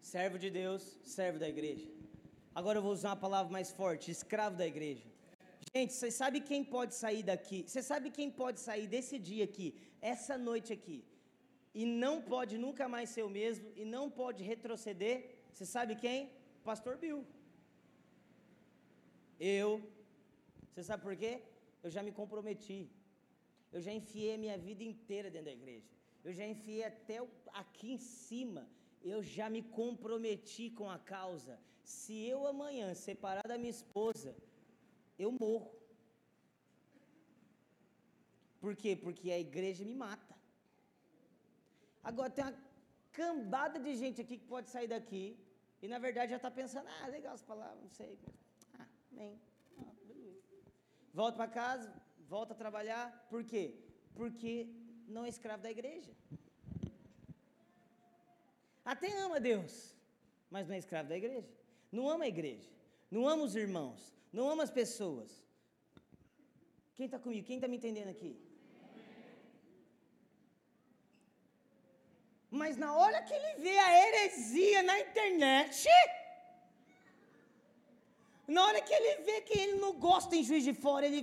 [0.00, 1.88] Servo de Deus, servo da igreja.
[2.52, 5.15] Agora eu vou usar uma palavra mais forte: escravo da igreja.
[5.76, 7.58] Gente, você sabe quem pode sair daqui?
[7.68, 9.68] Você sabe quem pode sair desse dia aqui,
[10.12, 10.98] essa noite aqui,
[11.80, 15.16] e não pode nunca mais ser o mesmo, e não pode retroceder?
[15.52, 16.18] Você sabe quem?
[16.68, 17.20] Pastor Bill.
[19.38, 19.70] Eu.
[20.70, 21.32] Você sabe por quê?
[21.84, 22.80] Eu já me comprometi.
[23.74, 25.90] Eu já enfiei a minha vida inteira dentro da igreja.
[26.26, 27.18] Eu já enfiei até
[27.62, 28.64] aqui em cima
[29.12, 31.58] eu já me comprometi com a causa.
[31.82, 34.34] Se eu amanhã separar da minha esposa,
[35.18, 35.72] eu morro.
[38.60, 38.96] Por quê?
[38.96, 40.34] Porque a igreja me mata.
[42.02, 42.54] Agora tem uma
[43.12, 45.38] cambada de gente aqui que pode sair daqui
[45.82, 48.18] e na verdade já está pensando, ah, legal as palavras, não sei.
[48.78, 49.40] Ah, nem.
[49.78, 49.92] Ah,
[51.12, 51.92] volta para casa,
[52.28, 53.26] volta a trabalhar.
[53.30, 53.74] Por quê?
[54.14, 54.68] Porque
[55.06, 56.12] não é escravo da igreja.
[58.84, 59.94] Até ama Deus,
[60.50, 61.48] mas não é escravo da igreja.
[61.90, 62.70] Não ama a igreja.
[63.10, 64.15] Não ama os irmãos.
[64.32, 65.30] Não ama as pessoas.
[66.96, 67.46] Quem está comigo?
[67.46, 68.32] Quem está me entendendo aqui?
[72.50, 75.88] Mas na hora que ele vê a heresia na internet,
[78.54, 81.22] na hora que ele vê que ele não gosta em juiz de fora, ele.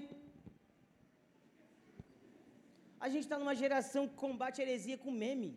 [2.99, 5.51] A gente está numa geração que combate a heresia com meme.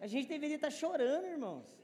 [0.00, 1.79] A gente deveria estar chorando, irmãos.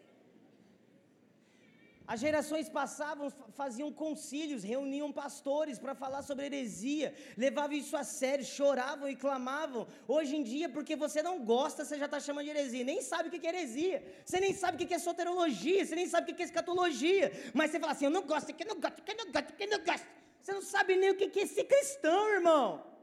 [2.07, 8.45] As gerações passavam, faziam concílios, reuniam pastores para falar sobre heresia, levavam isso a sério,
[8.45, 9.89] choravam e clamavam.
[10.07, 13.29] Hoje em dia, porque você não gosta, você já está chamando de heresia, nem sabe
[13.29, 16.35] o que é heresia, você nem sabe o que é soterologia, você nem sabe o
[16.35, 19.33] que é escatologia, mas você fala assim: eu não gosto, que não gosto, que não
[19.33, 20.07] gosto, que não gosto.
[20.41, 22.96] Você não sabe nem o que é ser cristão, irmão.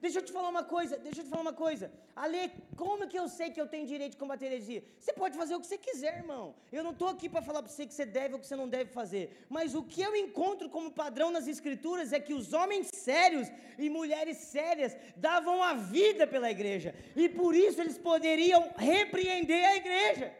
[0.00, 1.92] Deixa eu te falar uma coisa, deixa eu te falar uma coisa.
[2.16, 4.82] Ale, como que eu sei que eu tenho direito de combater heresia?
[4.98, 6.54] Você pode fazer o que você quiser, irmão.
[6.72, 8.68] Eu não estou aqui para falar para você que você deve ou que você não
[8.68, 9.44] deve fazer.
[9.48, 13.90] Mas o que eu encontro como padrão nas escrituras é que os homens sérios e
[13.90, 16.94] mulheres sérias davam a vida pela igreja.
[17.14, 20.32] E por isso eles poderiam repreender a igreja.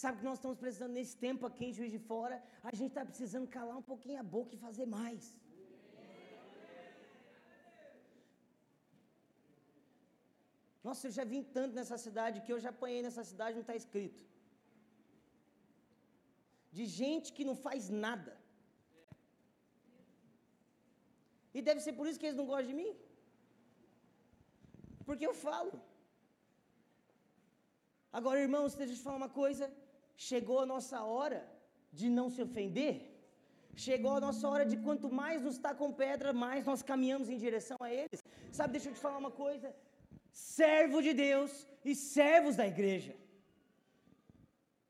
[0.00, 2.36] Sabe o que nós estamos precisando nesse tempo aqui em Juiz de Fora?
[2.70, 5.24] A gente está precisando calar um pouquinho a boca e fazer mais.
[10.86, 13.76] Nossa, eu já vim tanto nessa cidade que eu já apanhei nessa cidade, não está
[13.82, 14.22] escrito.
[16.78, 18.34] De gente que não faz nada.
[21.56, 22.92] E deve ser por isso que eles não gostam de mim.
[25.06, 25.74] Porque eu falo.
[28.18, 29.66] Agora, irmãos, deixa eu te falar uma coisa.
[30.16, 31.40] Chegou a nossa hora
[31.92, 32.94] de não se ofender.
[33.74, 37.36] Chegou a nossa hora de quanto mais nos está com pedra, mais nós caminhamos em
[37.36, 38.20] direção a eles.
[38.50, 39.74] Sabe, deixa eu te falar uma coisa.
[40.32, 43.14] Servo de Deus e servos da igreja.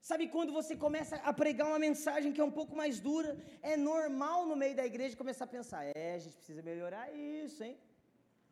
[0.08, 3.76] Sabe quando você começa a pregar uma mensagem que é um pouco mais dura, é
[3.76, 7.76] normal no meio da igreja começar a pensar: é, a gente precisa melhorar isso, hein?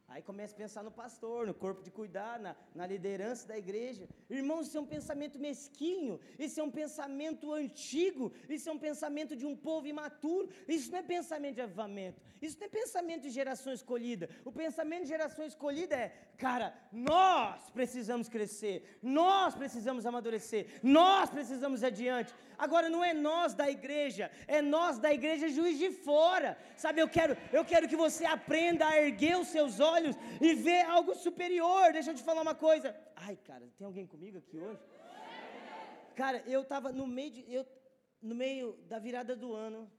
[0.06, 4.06] Aí começa a pensar no pastor, no corpo de cuidar, na, na, liderança da igreja.
[4.28, 9.34] Irmãos, isso é um pensamento mesquinho, isso é um pensamento antigo, isso é um pensamento
[9.34, 13.30] de um povo imaturo, isso não é pensamento de avivamento, isso não é pensamento de
[13.30, 14.28] geração escolhida.
[14.44, 21.82] O pensamento de geração escolhida é, cara, nós precisamos crescer, nós precisamos amadurecer, nós precisamos
[21.82, 22.34] ir adiante.
[22.56, 26.56] Agora não é nós da igreja, é nós da igreja juiz de fora.
[26.76, 29.93] Sabe, eu quero, eu quero que você aprenda a erguer os seus olhos
[30.40, 31.92] e ver algo superior.
[31.92, 32.94] Deixa eu te falar uma coisa.
[33.16, 34.80] Ai, cara, tem alguém comigo aqui hoje?
[36.14, 37.66] Cara, eu estava no meio de, eu,
[38.22, 39.90] no meio da virada do ano.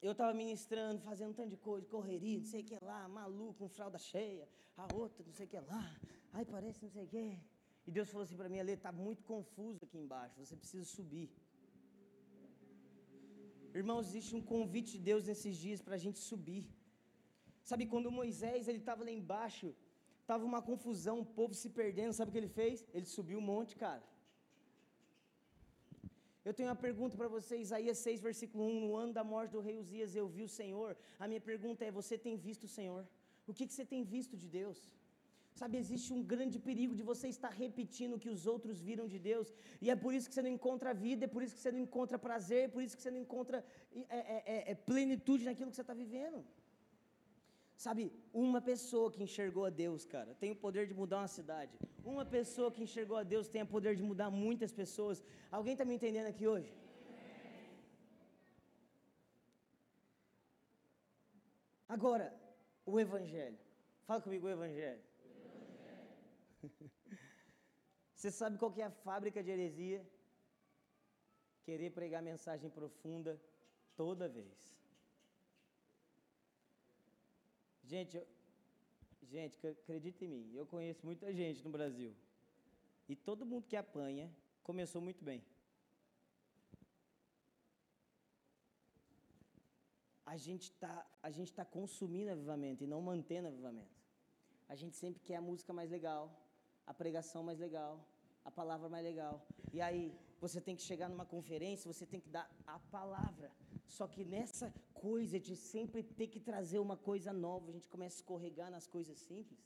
[0.00, 3.54] Eu estava ministrando, fazendo um tanto de coisa, correria, não sei o que lá, maluco,
[3.54, 5.84] com fralda cheia, a outra, não sei o que lá,
[6.32, 7.36] ai parece não sei o que.
[7.84, 11.28] E Deus falou assim para mim, Ale, está muito confuso aqui embaixo, você precisa subir.
[13.74, 16.64] Irmãos, existe um convite de Deus nesses dias para a gente subir.
[17.68, 19.66] Sabe, quando Moisés ele estava lá embaixo,
[20.22, 22.76] estava uma confusão, o povo se perdendo, sabe o que ele fez?
[22.96, 24.02] Ele subiu o monte, cara.
[26.46, 28.80] Eu tenho uma pergunta para você, Isaías 6, versículo 1.
[28.84, 30.90] No ano da morte do rei Uzias eu vi o Senhor.
[31.22, 33.02] A minha pergunta é: você tem visto o Senhor?
[33.46, 34.78] O que, que você tem visto de Deus?
[35.60, 39.18] Sabe, existe um grande perigo de você estar repetindo o que os outros viram de
[39.30, 39.48] Deus,
[39.84, 41.80] e é por isso que você não encontra vida, é por isso que você não
[41.86, 43.58] encontra prazer, é por isso que você não encontra
[44.18, 46.40] é, é, é, é plenitude naquilo que você está vivendo.
[47.84, 48.02] Sabe,
[48.44, 51.78] uma pessoa que enxergou a Deus, cara, tem o poder de mudar uma cidade.
[52.12, 55.22] Uma pessoa que enxergou a Deus tem o poder de mudar muitas pessoas.
[55.48, 56.72] Alguém está me entendendo aqui hoje?
[61.88, 62.26] Agora,
[62.84, 63.60] o Evangelho.
[64.08, 65.02] Fala comigo o Evangelho.
[68.16, 70.04] Você sabe qual que é a fábrica de heresia?
[71.62, 73.40] Querer pregar mensagem profunda
[73.94, 74.77] toda vez.
[77.88, 78.26] Gente, eu,
[79.22, 82.14] gente, acredita em mim, eu conheço muita gente no Brasil.
[83.08, 84.30] E todo mundo que apanha
[84.62, 85.42] começou muito bem.
[90.26, 91.06] A gente está
[91.56, 93.96] tá consumindo avivamento e não mantendo avivamento.
[94.68, 96.22] A gente sempre quer a música mais legal,
[96.86, 98.06] a pregação mais legal,
[98.44, 99.34] a palavra mais legal.
[99.72, 103.50] E aí, você tem que chegar numa conferência, você tem que dar a palavra.
[103.96, 104.72] Só que nessa
[105.06, 108.86] coisa de sempre ter que trazer uma coisa nova, a gente começa a escorregar nas
[108.86, 109.60] coisas simples.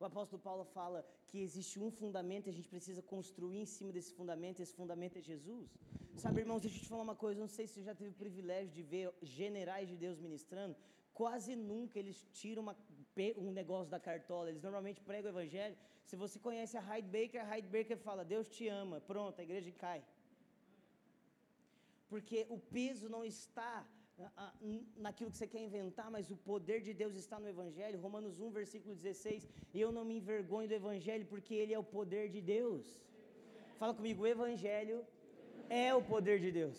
[0.00, 0.98] O apóstolo Paulo fala
[1.28, 5.18] que existe um fundamento e a gente precisa construir em cima desse fundamento, esse fundamento
[5.18, 5.68] é Jesus.
[6.16, 8.20] Sabe, irmãos, deixa eu te falar uma coisa, não sei se você já teve o
[8.24, 10.76] privilégio de ver generais de Deus ministrando,
[11.12, 12.76] quase nunca eles tiram uma,
[13.36, 15.76] um negócio da cartola, eles normalmente pregam o evangelho.
[16.04, 19.42] Se você conhece a Hyde Baker, a Hyde Baker fala, Deus te ama, pronto, a
[19.42, 20.02] igreja cai.
[22.10, 23.86] Porque o peso não está
[24.20, 24.52] ah, ah,
[24.96, 28.00] naquilo que você quer inventar, mas o poder de Deus está no Evangelho.
[28.06, 29.46] Romanos 1, versículo 16.
[29.82, 32.84] Eu não me envergonho do Evangelho, porque ele é o poder de Deus.
[33.78, 34.98] Fala comigo, o Evangelho
[35.70, 36.76] é o poder de Deus.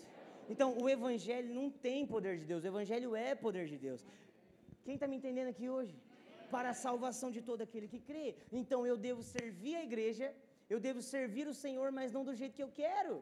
[0.54, 4.02] Então, o Evangelho não tem poder de Deus, o Evangelho é poder de Deus.
[4.84, 5.96] Quem está me entendendo aqui hoje?
[6.54, 8.28] Para a salvação de todo aquele que crê.
[8.52, 10.28] Então, eu devo servir a igreja,
[10.70, 13.22] eu devo servir o Senhor, mas não do jeito que eu quero.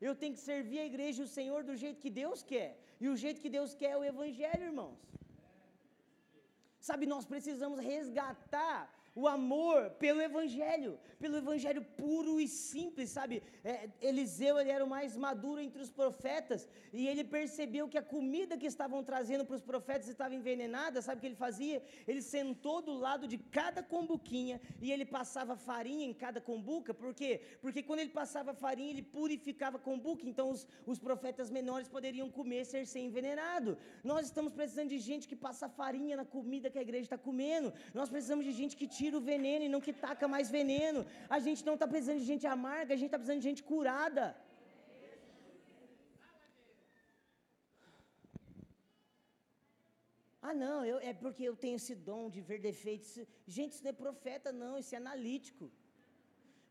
[0.00, 2.70] Eu tenho que servir a igreja e o Senhor do jeito que Deus quer.
[3.02, 4.98] E o jeito que Deus quer é o Evangelho, irmãos.
[6.88, 8.78] Sabe, nós precisamos resgatar
[9.14, 13.42] o amor pelo evangelho, pelo evangelho puro e simples, sabe?
[13.64, 18.02] É, Eliseu ele era o mais maduro entre os profetas e ele percebeu que a
[18.02, 21.02] comida que estavam trazendo para os profetas estava envenenada.
[21.02, 21.82] Sabe o que ele fazia?
[22.06, 26.94] Ele sentou do lado de cada combuquinha e ele passava farinha em cada combuca.
[26.94, 27.40] Por quê?
[27.60, 30.26] Porque quando ele passava farinha ele purificava a combuca.
[30.26, 33.76] Então os, os profetas menores poderiam comer ser envenenado.
[34.04, 37.72] Nós estamos precisando de gente que passa farinha na comida que a igreja está comendo.
[37.92, 41.00] Nós precisamos de gente que tira o veneno e não que taca mais veneno.
[41.36, 44.26] A gente não está precisando de gente amarga, a gente está precisando de gente curada.
[50.46, 53.10] Ah, não, eu, é porque eu tenho esse dom de ver defeitos.
[53.56, 55.66] Gente, isso não é profeta, não, isso é analítico.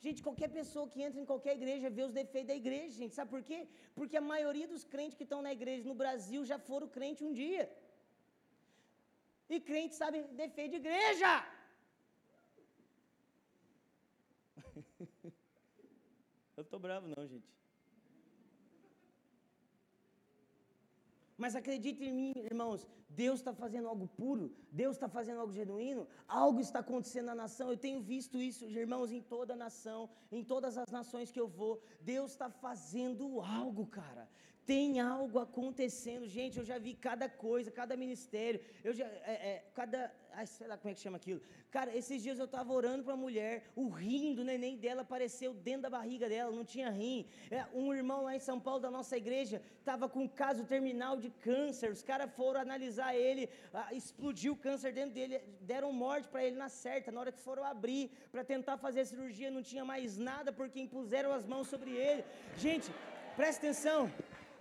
[0.04, 3.16] Gente, qualquer pessoa que entra em qualquer igreja vê os defeitos da igreja, gente.
[3.20, 3.60] Sabe por quê?
[3.98, 7.34] Porque a maioria dos crentes que estão na igreja no Brasil já foram crente um
[7.44, 7.64] dia.
[9.56, 11.32] E crente sabe defeito de igreja.
[16.60, 17.50] Eu tô bravo não, gente.
[21.38, 26.06] Mas acredite em mim, irmãos, Deus está fazendo algo puro, Deus está fazendo algo genuíno,
[26.28, 27.70] algo está acontecendo na nação.
[27.70, 31.48] Eu tenho visto isso, irmãos, em toda a nação, em todas as nações que eu
[31.48, 31.82] vou.
[32.02, 34.28] Deus está fazendo algo, cara.
[34.70, 36.60] Tem algo acontecendo, gente.
[36.60, 38.60] Eu já vi cada coisa, cada ministério.
[38.84, 41.42] Eu já, é, é, cada, ai, sei lá como é que chama aquilo.
[41.72, 45.56] Cara, esses dias eu estava orando para a mulher, o rim do neném dela apareceu
[45.56, 47.26] dentro da barriga dela, não tinha rim.
[47.50, 51.18] É, um irmão lá em São Paulo da nossa igreja estava com um caso terminal
[51.18, 51.90] de câncer.
[51.92, 53.50] Os caras foram analisar ele,
[53.92, 57.12] explodiu o câncer dentro dele, deram morte para ele na certa.
[57.12, 60.80] Na hora que foram abrir para tentar fazer a cirurgia, não tinha mais nada porque
[60.80, 62.24] impuseram as mãos sobre ele.
[62.56, 62.88] Gente,
[63.36, 64.12] presta atenção.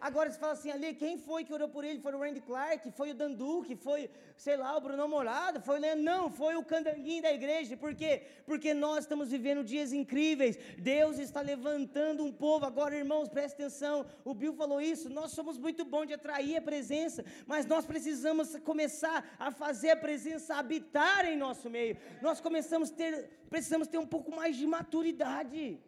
[0.00, 2.00] Agora você fala assim, ali, quem foi que orou por ele?
[2.00, 5.80] Foi o Randy Clark, foi o Danduque, foi, sei lá, o Bruno Morado, foi o
[5.80, 6.04] Leandro.
[6.04, 7.76] Não, foi o candanguinho da igreja.
[7.76, 8.22] Por quê?
[8.46, 10.56] Porque nós estamos vivendo dias incríveis.
[10.78, 12.64] Deus está levantando um povo.
[12.64, 14.06] Agora, irmãos, presta atenção.
[14.24, 15.10] O Bill falou isso.
[15.10, 19.96] Nós somos muito bons de atrair a presença, mas nós precisamos começar a fazer a
[19.96, 21.96] presença habitar em nosso meio.
[22.22, 25.80] Nós começamos ter, precisamos ter um pouco mais de maturidade.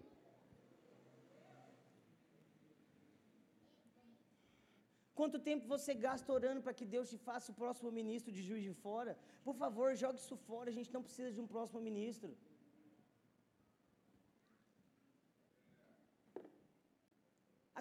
[5.21, 8.62] Quanto tempo você gasta orando para que Deus te faça o próximo ministro de juiz
[8.68, 9.12] de fora?
[9.47, 10.71] Por favor, jogue isso fora.
[10.71, 12.31] A gente não precisa de um próximo ministro.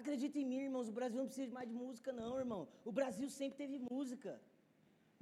[0.00, 0.90] Acredita em mim, irmãos.
[0.92, 2.62] O Brasil não precisa mais de música, não, irmão.
[2.90, 4.32] O Brasil sempre teve música.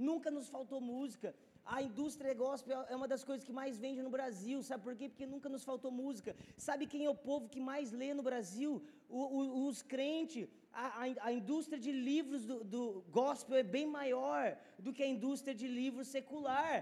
[0.09, 1.31] Nunca nos faltou música.
[1.77, 5.07] A indústria gospel é uma das coisas que mais vende no Brasil, sabe por quê?
[5.09, 6.35] Porque nunca nos faltou música.
[6.57, 8.83] Sabe quem é o povo que mais lê no Brasil?
[9.09, 10.49] O, o, os crentes.
[10.73, 15.07] A, a, a, indústria de livros do, do gospel é bem maior do que a
[15.07, 16.75] indústria de livros secular.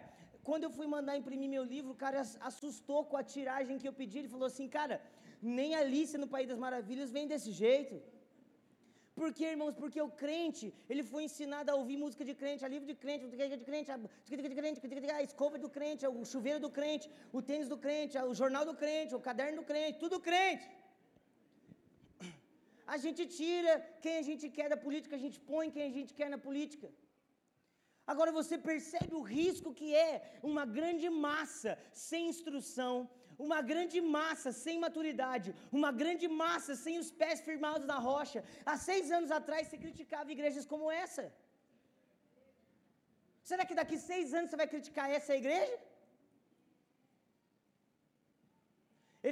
[0.43, 3.93] Quando eu fui mandar imprimir meu livro, o cara assustou com a tiragem que eu
[3.93, 4.19] pedi.
[4.19, 5.01] Ele falou assim, cara,
[5.41, 7.97] nem Alice no País das Maravilhas vem desse jeito.
[9.19, 9.75] Por quê, irmãos?
[9.83, 13.27] Porque o crente, ele foi ensinado a ouvir música de crente, a livro de crente,
[13.27, 13.91] de crente,
[15.11, 18.75] a escova do crente, o chuveiro do crente, o tênis do crente, o jornal do
[18.75, 20.69] crente, o caderno do crente, tudo crente.
[22.95, 23.73] A gente tira
[24.05, 26.89] quem a gente quer da política, a gente põe quem a gente quer na política.
[28.13, 30.13] Agora você percebe o risco que é
[30.51, 31.73] uma grande massa
[32.07, 32.93] sem instrução,
[33.47, 38.41] uma grande massa sem maturidade, uma grande massa sem os pés firmados na rocha.
[38.71, 41.25] Há seis anos atrás você criticava igrejas como essa.
[43.51, 45.77] Será que daqui seis anos você vai criticar essa igreja?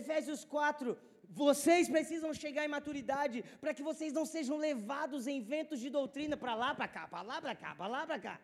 [0.01, 0.99] Efésios 4,
[1.43, 6.37] vocês precisam chegar em maturidade para que vocês não sejam levados em ventos de doutrina
[6.43, 8.37] para lá, para cá, para lá, para cá, para lá, para cá.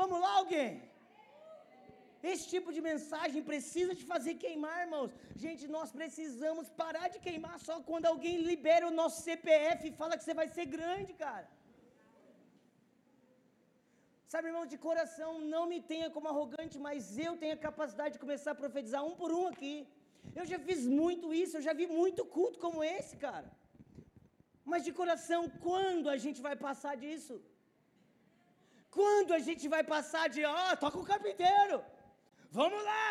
[0.00, 0.70] Vamos lá, alguém?
[2.30, 5.10] Esse tipo de mensagem precisa te fazer queimar, irmãos.
[5.44, 10.16] Gente, nós precisamos parar de queimar só quando alguém libera o nosso CPF e fala
[10.18, 11.46] que você vai ser grande, cara.
[14.32, 18.22] Sabe, irmão, de coração, não me tenha como arrogante, mas eu tenho a capacidade de
[18.24, 19.74] começar a profetizar um por um aqui.
[20.38, 23.48] Eu já fiz muito isso, eu já vi muito culto como esse, cara.
[24.70, 27.34] Mas de coração, quando a gente vai passar disso?
[28.98, 31.78] Quando a gente vai passar de, ó, oh, toca o carpinteiro,
[32.58, 33.06] vamos lá,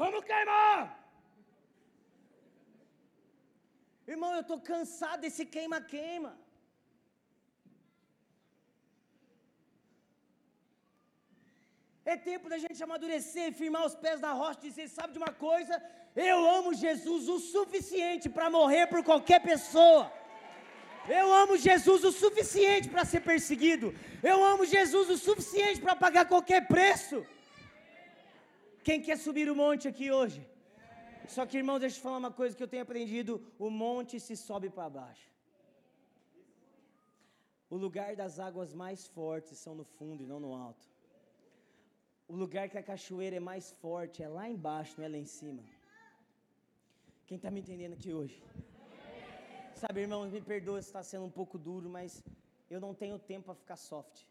[0.00, 0.78] vamos queimar.
[4.12, 6.32] Irmão, eu estou cansado desse queima-queima.
[12.12, 15.32] É tempo da gente amadurecer, firmar os pés na rocha e dizer: sabe de uma
[15.48, 15.74] coisa?
[16.14, 20.12] Eu amo Jesus o suficiente para morrer por qualquer pessoa.
[21.08, 23.94] Eu amo Jesus o suficiente para ser perseguido.
[24.22, 27.24] Eu amo Jesus o suficiente para pagar qualquer preço.
[28.82, 30.46] Quem quer subir o monte aqui hoje?
[31.28, 34.36] Só que, irmãos, deixa eu falar uma coisa que eu tenho aprendido: o monte se
[34.36, 35.30] sobe para baixo.
[37.68, 40.88] O lugar das águas mais fortes são no fundo e não no alto.
[42.26, 45.24] O lugar que a cachoeira é mais forte é lá embaixo, não é lá em
[45.24, 45.62] cima.
[47.30, 48.42] Quem está me entendendo aqui hoje?
[49.76, 52.24] Sabe, irmão, me perdoa se está sendo um pouco duro, mas
[52.68, 54.24] eu não tenho tempo para ficar soft.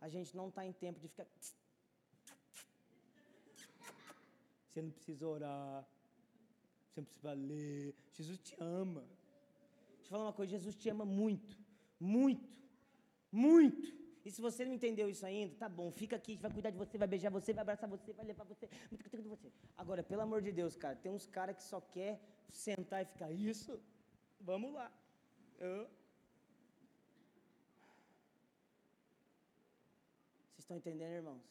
[0.00, 1.26] A gente não está em tempo de ficar.
[4.68, 5.84] Você não precisa orar.
[6.86, 7.92] Você não precisa ler.
[8.12, 9.00] Jesus te ama.
[9.00, 11.58] Deixa eu falar uma coisa: Jesus te ama muito.
[11.98, 12.56] Muito.
[13.32, 13.99] Muito.
[14.24, 16.70] E se você não entendeu isso ainda, tá bom, fica aqui, a gente vai cuidar
[16.70, 18.68] de você, vai beijar você, vai abraçar você, vai levar você,
[19.22, 19.50] de você.
[19.76, 23.30] Agora, pelo amor de Deus, cara, tem uns caras que só quer sentar e ficar,
[23.32, 23.80] isso,
[24.40, 24.92] vamos lá.
[25.58, 25.88] Eu...
[30.50, 31.42] Vocês estão entendendo, irmãos?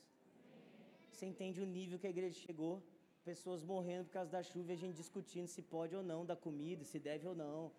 [1.12, 2.84] Você entende o nível que a igreja chegou?
[3.26, 6.36] Pessoas morrendo por causa da chuva e a gente discutindo se pode ou não dar
[6.36, 7.72] comida, se deve ou não.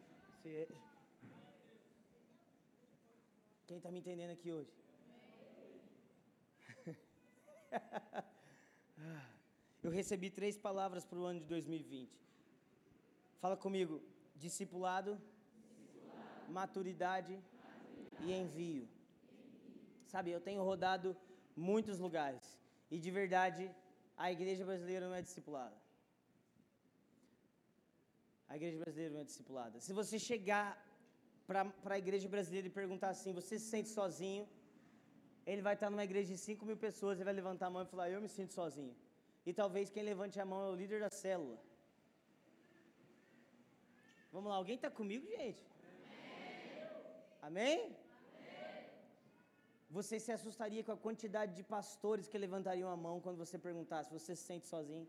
[0.43, 0.69] Se...
[3.69, 4.80] Quem está me entendendo aqui hoje?
[9.83, 12.13] Eu recebi três palavras para o ano de 2020.
[13.41, 14.01] Fala comigo:
[14.37, 16.49] discipulado, discipulado.
[16.49, 18.89] Maturidade, maturidade, e envio.
[20.13, 21.17] Sabe, eu tenho rodado
[21.57, 22.45] muitos lugares
[22.91, 23.65] e de verdade
[24.17, 25.77] a igreja brasileira não é discipulada.
[28.49, 29.81] A igreja brasileira não é discipulada.
[29.81, 30.69] Se você chegar
[31.47, 34.49] para a igreja brasileira e perguntar assim: você se sente sozinho?
[35.47, 37.87] Ele vai estar numa igreja de 5 mil pessoas e vai levantar a mão e
[37.87, 38.95] falar: Eu me sinto sozinho.
[39.47, 41.59] E talvez quem levante a mão é o líder da célula.
[44.33, 45.63] Vamos lá, alguém está comigo, gente?
[47.43, 47.77] Amém?
[47.79, 47.97] Amém?
[49.91, 54.13] Você se assustaria com a quantidade de pastores que levantariam a mão quando você perguntasse:
[54.19, 55.09] Você se sente sozinho?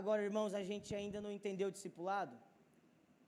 [0.00, 2.34] Agora, irmãos, a gente ainda não entendeu o discipulado?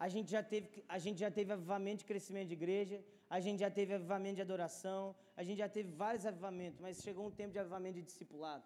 [0.04, 2.98] A gente já teve, a gente já teve avivamento de crescimento de igreja,
[3.36, 5.02] a gente já teve avivamento de adoração,
[5.40, 8.64] a gente já teve vários avivamentos, mas chegou um tempo de avivamento de discipulado.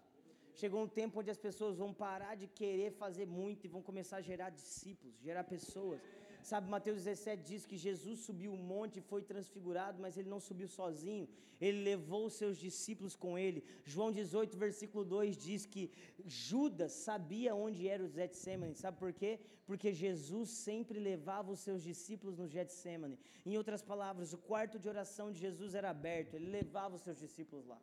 [0.61, 4.19] Chegou um tempo onde as pessoas vão parar de querer fazer muito e vão começar
[4.19, 6.01] a gerar discípulos, gerar pessoas.
[6.43, 10.41] Sabe, Mateus 17 diz que Jesus subiu o monte e foi transfigurado, mas ele não
[10.41, 11.29] subiu sozinho,
[11.61, 13.65] ele levou os seus discípulos com ele.
[13.85, 15.91] João 18, versículo 2 diz que
[16.25, 19.41] Judas sabia onde era o Getsemane, sabe por quê?
[19.67, 23.19] Porque Jesus sempre levava os seus discípulos no Getsemane.
[23.45, 27.19] Em outras palavras, o quarto de oração de Jesus era aberto, ele levava os seus
[27.19, 27.81] discípulos lá.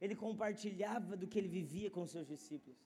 [0.00, 2.76] Ele compartilhava do que ele vivia com os seus discípulos.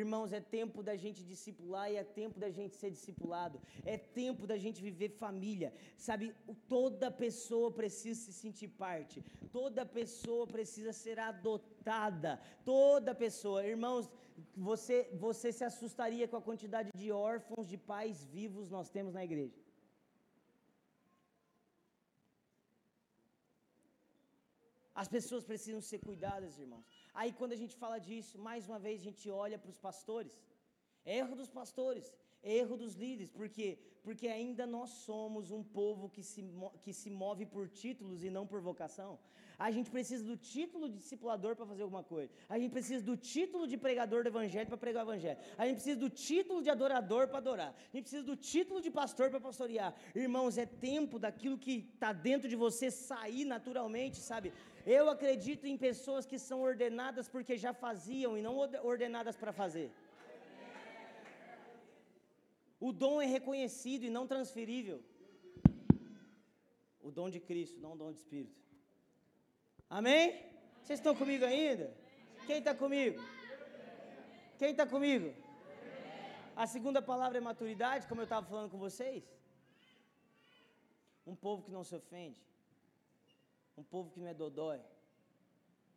[0.00, 3.60] Irmãos, é tempo da gente discipular e é tempo da gente ser discipulado.
[3.84, 5.70] É tempo da gente viver família.
[5.96, 6.34] Sabe,
[6.68, 9.22] toda pessoa precisa se sentir parte.
[9.52, 12.32] Toda pessoa precisa ser adotada.
[12.64, 13.64] Toda pessoa.
[13.64, 14.10] Irmãos,
[14.56, 19.24] você, você se assustaria com a quantidade de órfãos de pais vivos nós temos na
[19.24, 19.62] igreja.
[24.92, 27.03] As pessoas precisam ser cuidadas, irmãos.
[27.20, 30.34] Aí quando a gente fala disso, mais uma vez a gente olha para os pastores.
[31.06, 32.06] Erro dos pastores,
[32.44, 33.78] erro dos líderes, por quê?
[34.02, 36.44] Porque ainda nós somos um povo que se,
[36.82, 39.18] que se move por títulos e não por vocação.
[39.58, 42.32] A gente precisa do título de discipulador para fazer alguma coisa.
[42.48, 45.38] A gente precisa do título de pregador do evangelho para pregar o evangelho.
[45.56, 47.68] A gente precisa do título de adorador para adorar.
[47.68, 49.94] A gente precisa do título de pastor para pastorear.
[50.14, 54.52] Irmãos, é tempo daquilo que está dentro de você sair naturalmente, sabe?
[54.84, 59.90] Eu acredito em pessoas que são ordenadas porque já faziam e não ordenadas para fazer.
[62.80, 65.02] O dom é reconhecido e não transferível.
[67.00, 68.60] O dom de Cristo, não o dom de Espírito.
[69.88, 70.42] Amém?
[70.82, 71.94] Vocês estão comigo ainda?
[72.46, 73.20] Quem está comigo?
[74.58, 75.34] Quem está comigo?
[76.56, 79.24] A segunda palavra é maturidade, como eu estava falando com vocês.
[81.26, 82.38] Um povo que não se ofende.
[83.76, 84.80] Um povo que não é dodói.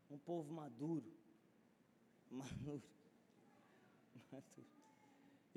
[0.09, 1.05] Um povo maduro.
[2.31, 2.83] Maduro.
[4.31, 4.76] Maduro.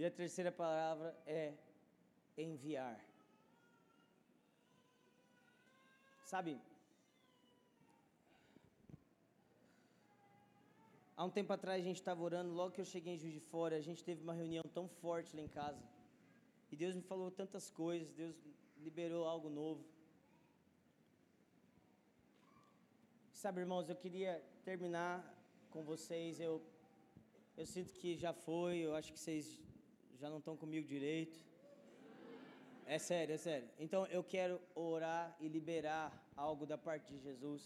[0.01, 1.53] E a terceira palavra é
[2.34, 2.98] enviar.
[6.24, 6.59] Sabe,
[11.14, 13.40] há um tempo atrás a gente estava orando, logo que eu cheguei em Juiz de
[13.40, 15.84] Fora, a gente teve uma reunião tão forte lá em casa.
[16.72, 18.34] E Deus me falou tantas coisas, Deus
[18.78, 19.84] liberou algo novo.
[23.34, 25.14] Sabe, irmãos, eu queria terminar
[25.68, 26.40] com vocês.
[26.40, 26.62] Eu,
[27.55, 29.61] eu sinto que já foi, eu acho que vocês
[30.21, 31.39] já não estão comigo direito.
[32.97, 33.68] É sério, é sério.
[33.85, 36.07] Então eu quero orar e liberar
[36.37, 37.62] algo da parte de Jesus.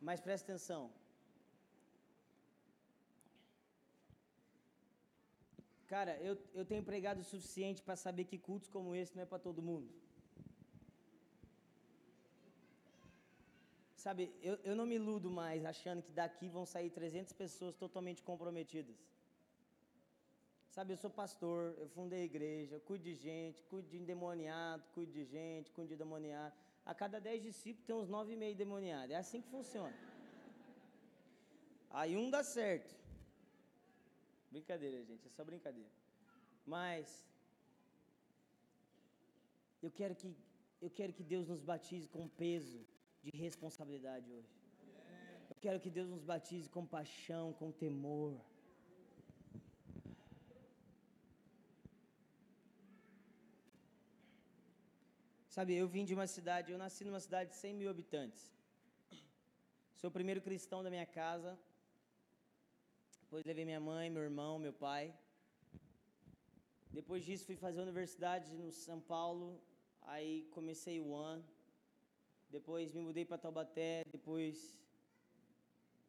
[0.00, 0.82] Mas presta atenção.
[5.92, 9.26] Cara, eu, eu tenho pregado o suficiente para saber que cultos como esse não é
[9.26, 9.90] para todo mundo.
[13.96, 18.22] Sabe, eu, eu não me iludo mais achando que daqui vão sair 300 pessoas totalmente
[18.22, 18.96] comprometidas.
[20.78, 25.10] Sabe, eu sou pastor, eu fundei a igreja, cuido de gente, cuido de endemoniado, cuido
[25.10, 26.54] de gente, cuido de demoniado.
[26.86, 29.10] A cada 10 discípulos tem uns 9,5 demoniados.
[29.10, 29.96] É assim que funciona.
[31.90, 32.94] Aí um dá certo.
[34.52, 35.90] Brincadeira, gente, é só brincadeira.
[36.64, 37.26] Mas
[39.82, 40.32] eu quero que
[40.80, 42.86] eu quero que Deus nos batize com peso
[43.24, 44.54] de responsabilidade hoje.
[45.50, 48.40] Eu quero que Deus nos batize com paixão, com temor.
[55.58, 58.42] Sabe, eu vim de uma cidade, eu nasci numa cidade de 100 mil habitantes.
[60.00, 61.58] Sou o primeiro cristão da minha casa.
[63.22, 65.12] Depois levei minha mãe, meu irmão, meu pai.
[66.98, 69.60] Depois disso fui fazer universidade no São Paulo.
[70.02, 71.44] Aí comecei o ano.
[72.48, 74.04] Depois me mudei para Taubaté.
[74.12, 74.78] Depois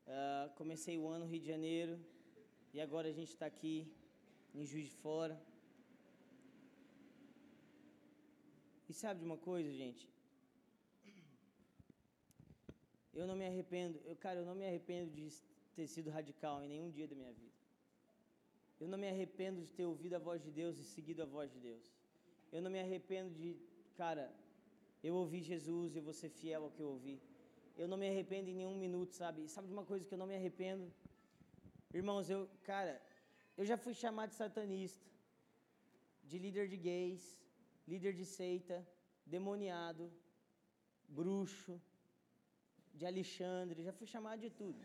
[0.06, 2.00] uh, comecei o ano no Rio de Janeiro.
[2.72, 3.92] E agora a gente está aqui
[4.54, 5.42] em Juiz de Fora.
[8.90, 10.04] E sabe de uma coisa, gente?
[13.20, 15.28] Eu não me arrependo, eu, cara, eu não me arrependo de
[15.76, 17.58] ter sido radical em nenhum dia da minha vida.
[18.80, 21.52] Eu não me arrependo de ter ouvido a voz de Deus e seguido a voz
[21.56, 21.86] de Deus.
[22.52, 23.50] Eu não me arrependo de,
[23.96, 24.26] cara,
[25.04, 27.22] eu ouvi Jesus, eu vou ser fiel ao que eu ouvi.
[27.78, 29.48] Eu não me arrependo em nenhum minuto, sabe?
[29.48, 30.92] Sabe de uma coisa que eu não me arrependo?
[31.94, 33.02] Irmãos, eu, cara,
[33.58, 35.06] eu já fui chamado de satanista,
[36.24, 37.24] de líder de gays,
[37.92, 38.76] líder de seita,
[39.36, 40.04] demoniado,
[41.20, 41.76] bruxo,
[43.00, 44.80] de Alexandre, já fui chamado de tudo.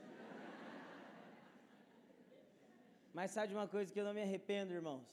[3.17, 5.09] Mas sabe de uma coisa que eu não me arrependo, irmãos?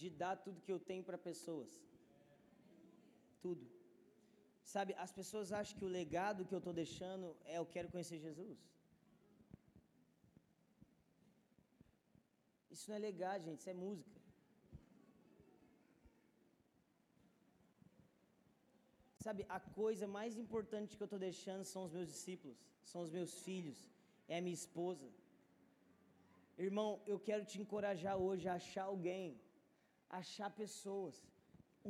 [0.00, 1.72] De dar tudo que eu tenho para pessoas.
[3.44, 3.64] Tudo.
[4.72, 8.18] Sabe, as pessoas acham que o legado que eu estou deixando é eu quero conhecer
[8.26, 8.58] Jesus.
[12.74, 14.19] Isso não é legado, gente, isso é música.
[19.24, 22.58] Sabe, a coisa mais importante que eu estou deixando são os meus discípulos,
[22.90, 23.78] são os meus filhos,
[24.26, 25.06] é a minha esposa.
[26.66, 29.28] Irmão, eu quero te encorajar hoje a achar alguém,
[30.20, 31.22] achar pessoas,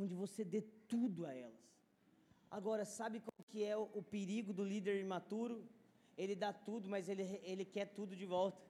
[0.01, 0.63] onde você dê
[0.93, 1.65] tudo a elas.
[2.59, 5.57] Agora, sabe qual que é o, o perigo do líder imaturo?
[6.23, 7.23] Ele dá tudo, mas ele,
[7.53, 8.61] ele quer tudo de volta.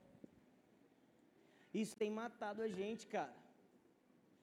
[1.73, 3.35] Isso tem matado a gente, cara.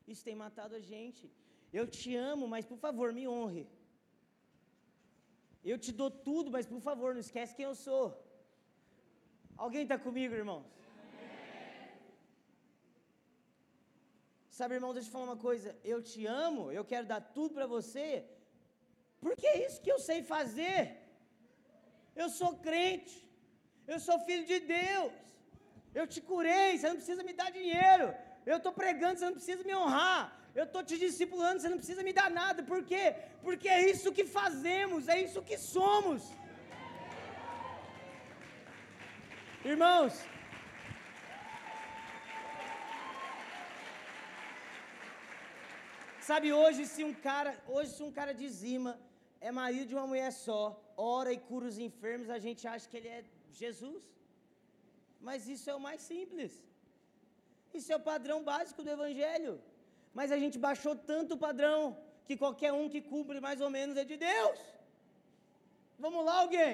[0.08, 1.30] Isso tem matado a gente.
[1.72, 3.66] Eu te amo, mas por favor, me honre.
[5.64, 8.06] Eu te dou tudo, mas por favor, não esquece quem eu sou.
[9.56, 10.66] Alguém está comigo, irmãos?
[14.58, 15.76] Sabe, irmão, deixa eu falar uma coisa.
[15.84, 18.24] Eu te amo, eu quero dar tudo para você,
[19.20, 20.80] porque é isso que eu sei fazer.
[22.22, 23.16] Eu sou crente,
[23.86, 25.12] eu sou filho de Deus.
[25.94, 28.06] Eu te curei, você não precisa me dar dinheiro.
[28.44, 30.24] Eu estou pregando, você não precisa me honrar.
[30.58, 32.60] Eu estou te discipulando, você não precisa me dar nada.
[32.70, 33.04] Por quê?
[33.46, 36.22] Porque é isso que fazemos, é isso que somos.
[39.72, 40.14] Irmãos,
[46.28, 48.90] Sabe, hoje se um cara, hoje se um cara dizima,
[49.46, 50.62] é marido de uma mulher só,
[50.94, 53.22] ora e cura os enfermos, a gente acha que ele é
[53.60, 54.02] Jesus.
[55.26, 56.52] Mas isso é o mais simples.
[57.78, 59.54] Isso é o padrão básico do evangelho.
[60.18, 61.80] Mas a gente baixou tanto o padrão
[62.26, 64.60] que qualquer um que cumpre mais ou menos é de Deus.
[66.04, 66.72] Vamos lá, alguém?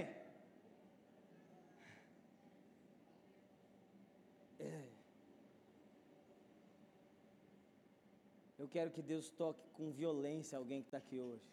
[8.62, 11.47] Eu quero que Deus toque com violência alguém que está aqui hoje.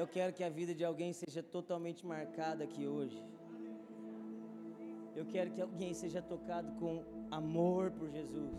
[0.00, 3.22] Eu quero que a vida de alguém seja totalmente marcada aqui hoje.
[5.14, 8.56] Eu quero que alguém seja tocado com amor por Jesus.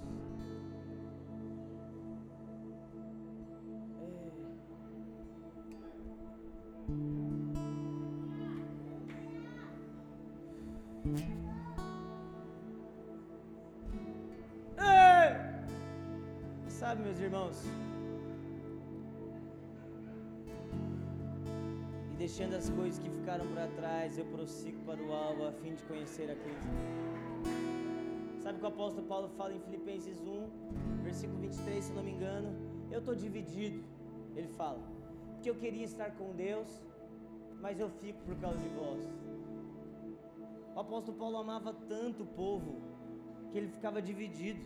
[17.54, 17.62] Irmãos?
[22.12, 25.74] E deixando as coisas que ficaram para trás, eu prossigo para o alvo a fim
[25.76, 26.68] de conhecer a Cristo.
[28.41, 30.49] Sabe o que o apóstolo Paulo fala em Filipenses 1,
[31.04, 32.49] versículo 23, se não me engano?
[32.91, 33.84] Eu estou dividido,
[34.36, 34.82] ele fala,
[35.34, 36.68] porque eu queria estar com Deus,
[37.62, 39.04] mas eu fico por causa de vós.
[40.76, 42.82] O apóstolo Paulo amava tanto o povo
[43.51, 44.66] que ele ficava dividido.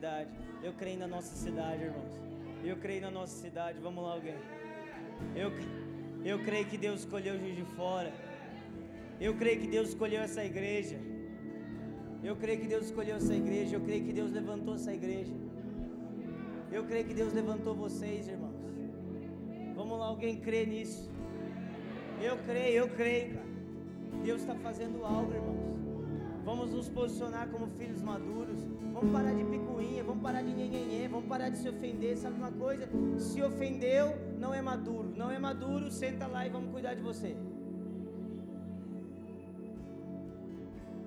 [0.00, 0.30] Cidade.
[0.62, 2.14] Eu creio na nossa cidade, irmãos.
[2.64, 3.78] Eu creio na nossa cidade.
[3.80, 4.34] Vamos lá, alguém.
[5.36, 5.50] Eu,
[6.24, 8.10] eu creio que Deus escolheu Juiz de Fora.
[9.20, 10.96] Eu creio que Deus escolheu essa igreja.
[12.24, 13.76] Eu creio que Deus escolheu essa igreja.
[13.76, 15.34] Eu creio que Deus levantou essa igreja.
[16.72, 18.58] Eu creio que Deus levantou vocês, irmãos.
[19.76, 21.10] Vamos lá, alguém crê nisso?
[22.22, 23.50] Eu creio, eu creio, cara.
[24.24, 25.70] Deus está fazendo algo, irmãos.
[26.44, 28.60] Vamos nos posicionar como filhos maduros.
[28.92, 29.69] Vamos parar de picuinha,
[30.10, 32.16] vamos parar de nhenhenhê, vamos parar de se ofender.
[32.16, 32.88] Sabe uma coisa?
[33.18, 34.06] Se ofendeu,
[34.42, 35.08] não é maduro.
[35.16, 37.36] Não é maduro, senta lá e vamos cuidar de você.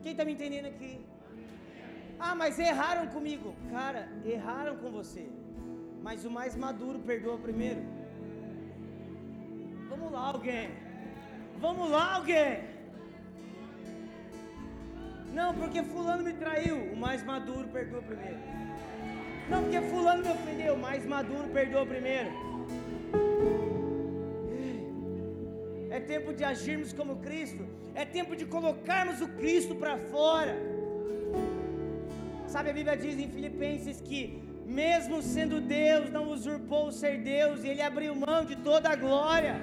[0.01, 0.93] Quem está me entendendo aqui?
[2.19, 3.53] Ah, mas erraram comigo.
[3.69, 5.25] Cara, erraram com você.
[6.01, 7.81] Mas o mais maduro perdoa primeiro.
[9.89, 10.69] Vamos lá, alguém.
[11.59, 12.51] Vamos lá, alguém.
[15.33, 18.62] Não, porque fulano me traiu, o mais maduro perdoa primeiro.
[19.53, 22.31] Não, porque fulano me ofendeu, o mais maduro perdoa primeiro.
[25.97, 27.63] É tempo de agirmos como Cristo.
[28.01, 30.55] É tempo de colocarmos o Cristo para fora.
[32.53, 34.21] Sabe, a Bíblia diz em Filipenses que,
[34.65, 38.95] mesmo sendo Deus, não usurpou o ser Deus, e Ele abriu mão de toda a
[38.95, 39.55] glória,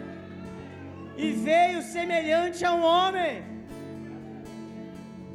[1.17, 3.43] e veio semelhante a um homem.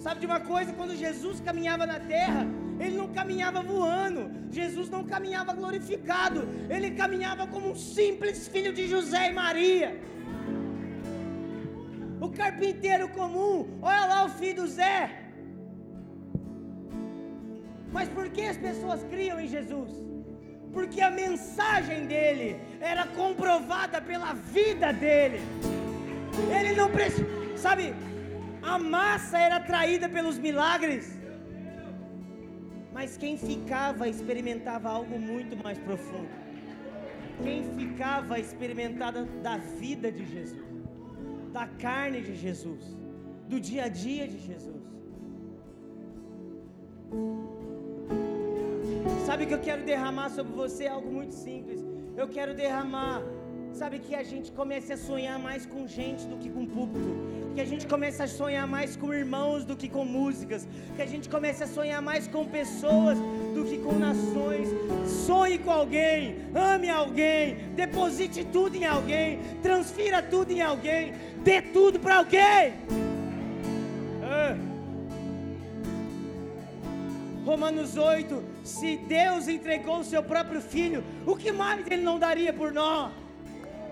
[0.05, 0.71] Sabe de uma coisa?
[0.79, 2.45] Quando Jesus caminhava na terra,
[2.79, 4.21] ele não caminhava voando,
[4.51, 9.89] Jesus não caminhava glorificado, ele caminhava como um simples filho de José e Maria.
[12.19, 15.25] O carpinteiro comum, olha lá o filho do Zé.
[17.91, 19.91] Mas por que as pessoas criam em Jesus?
[20.73, 25.39] Porque a mensagem dele era comprovada pela vida dele.
[26.57, 27.93] Ele não precisa, sabe?
[28.61, 31.24] A massa era atraída pelos milagres.
[32.95, 36.33] Mas quem ficava experimentava algo muito mais profundo.
[37.43, 40.69] quem ficava experimentada da vida de Jesus,
[41.51, 42.83] da carne de Jesus,
[43.49, 44.83] do dia a dia de Jesus.
[49.25, 51.81] Sabe que eu quero derramar sobre você algo muito simples.
[52.15, 53.21] Eu quero derramar
[53.79, 57.13] Sabe que a gente comece a sonhar mais com gente do que com púlpito.
[57.53, 60.65] Que a gente comece a sonhar mais com irmãos do que com músicas.
[60.95, 63.17] Que a gente comece a sonhar mais com pessoas
[63.53, 64.69] do que com nações.
[65.25, 71.13] Sonhe com alguém, ame alguém, deposite tudo em alguém, transfira tudo em alguém,
[71.43, 72.75] dê tudo para alguém.
[74.23, 74.55] Ah.
[77.45, 82.53] Romanos 8: se Deus entregou o seu próprio filho, o que mais ele não daria
[82.53, 83.24] por nós?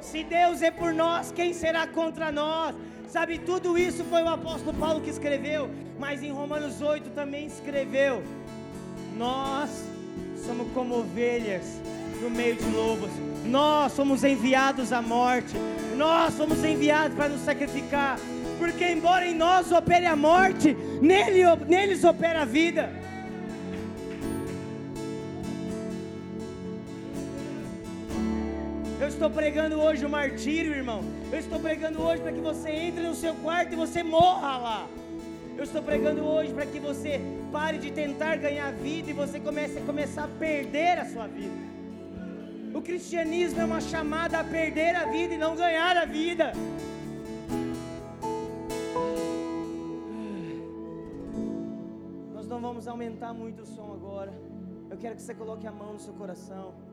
[0.03, 2.75] Se Deus é por nós, quem será contra nós?
[3.07, 8.21] Sabe, tudo isso foi o apóstolo Paulo que escreveu, mas em Romanos 8 também escreveu:
[9.17, 9.69] Nós
[10.45, 11.81] somos como ovelhas
[12.21, 13.09] no meio de lobos,
[13.45, 15.55] nós somos enviados à morte,
[15.95, 18.19] nós somos enviados para nos sacrificar,
[18.59, 23.02] porque embora em nós opere a morte, nele, neles opera a vida.
[29.03, 31.01] Eu estou pregando hoje o martírio, irmão.
[31.29, 34.87] Eu estou pregando hoje para que você entre no seu quarto e você morra lá.
[35.57, 37.19] Eu estou pregando hoje para que você
[37.51, 41.53] pare de tentar ganhar vida e você comece a começar a perder a sua vida.
[42.73, 46.53] O cristianismo é uma chamada a perder a vida e não ganhar a vida.
[52.33, 54.33] Nós não vamos aumentar muito o som agora.
[54.89, 56.92] Eu quero que você coloque a mão no seu coração.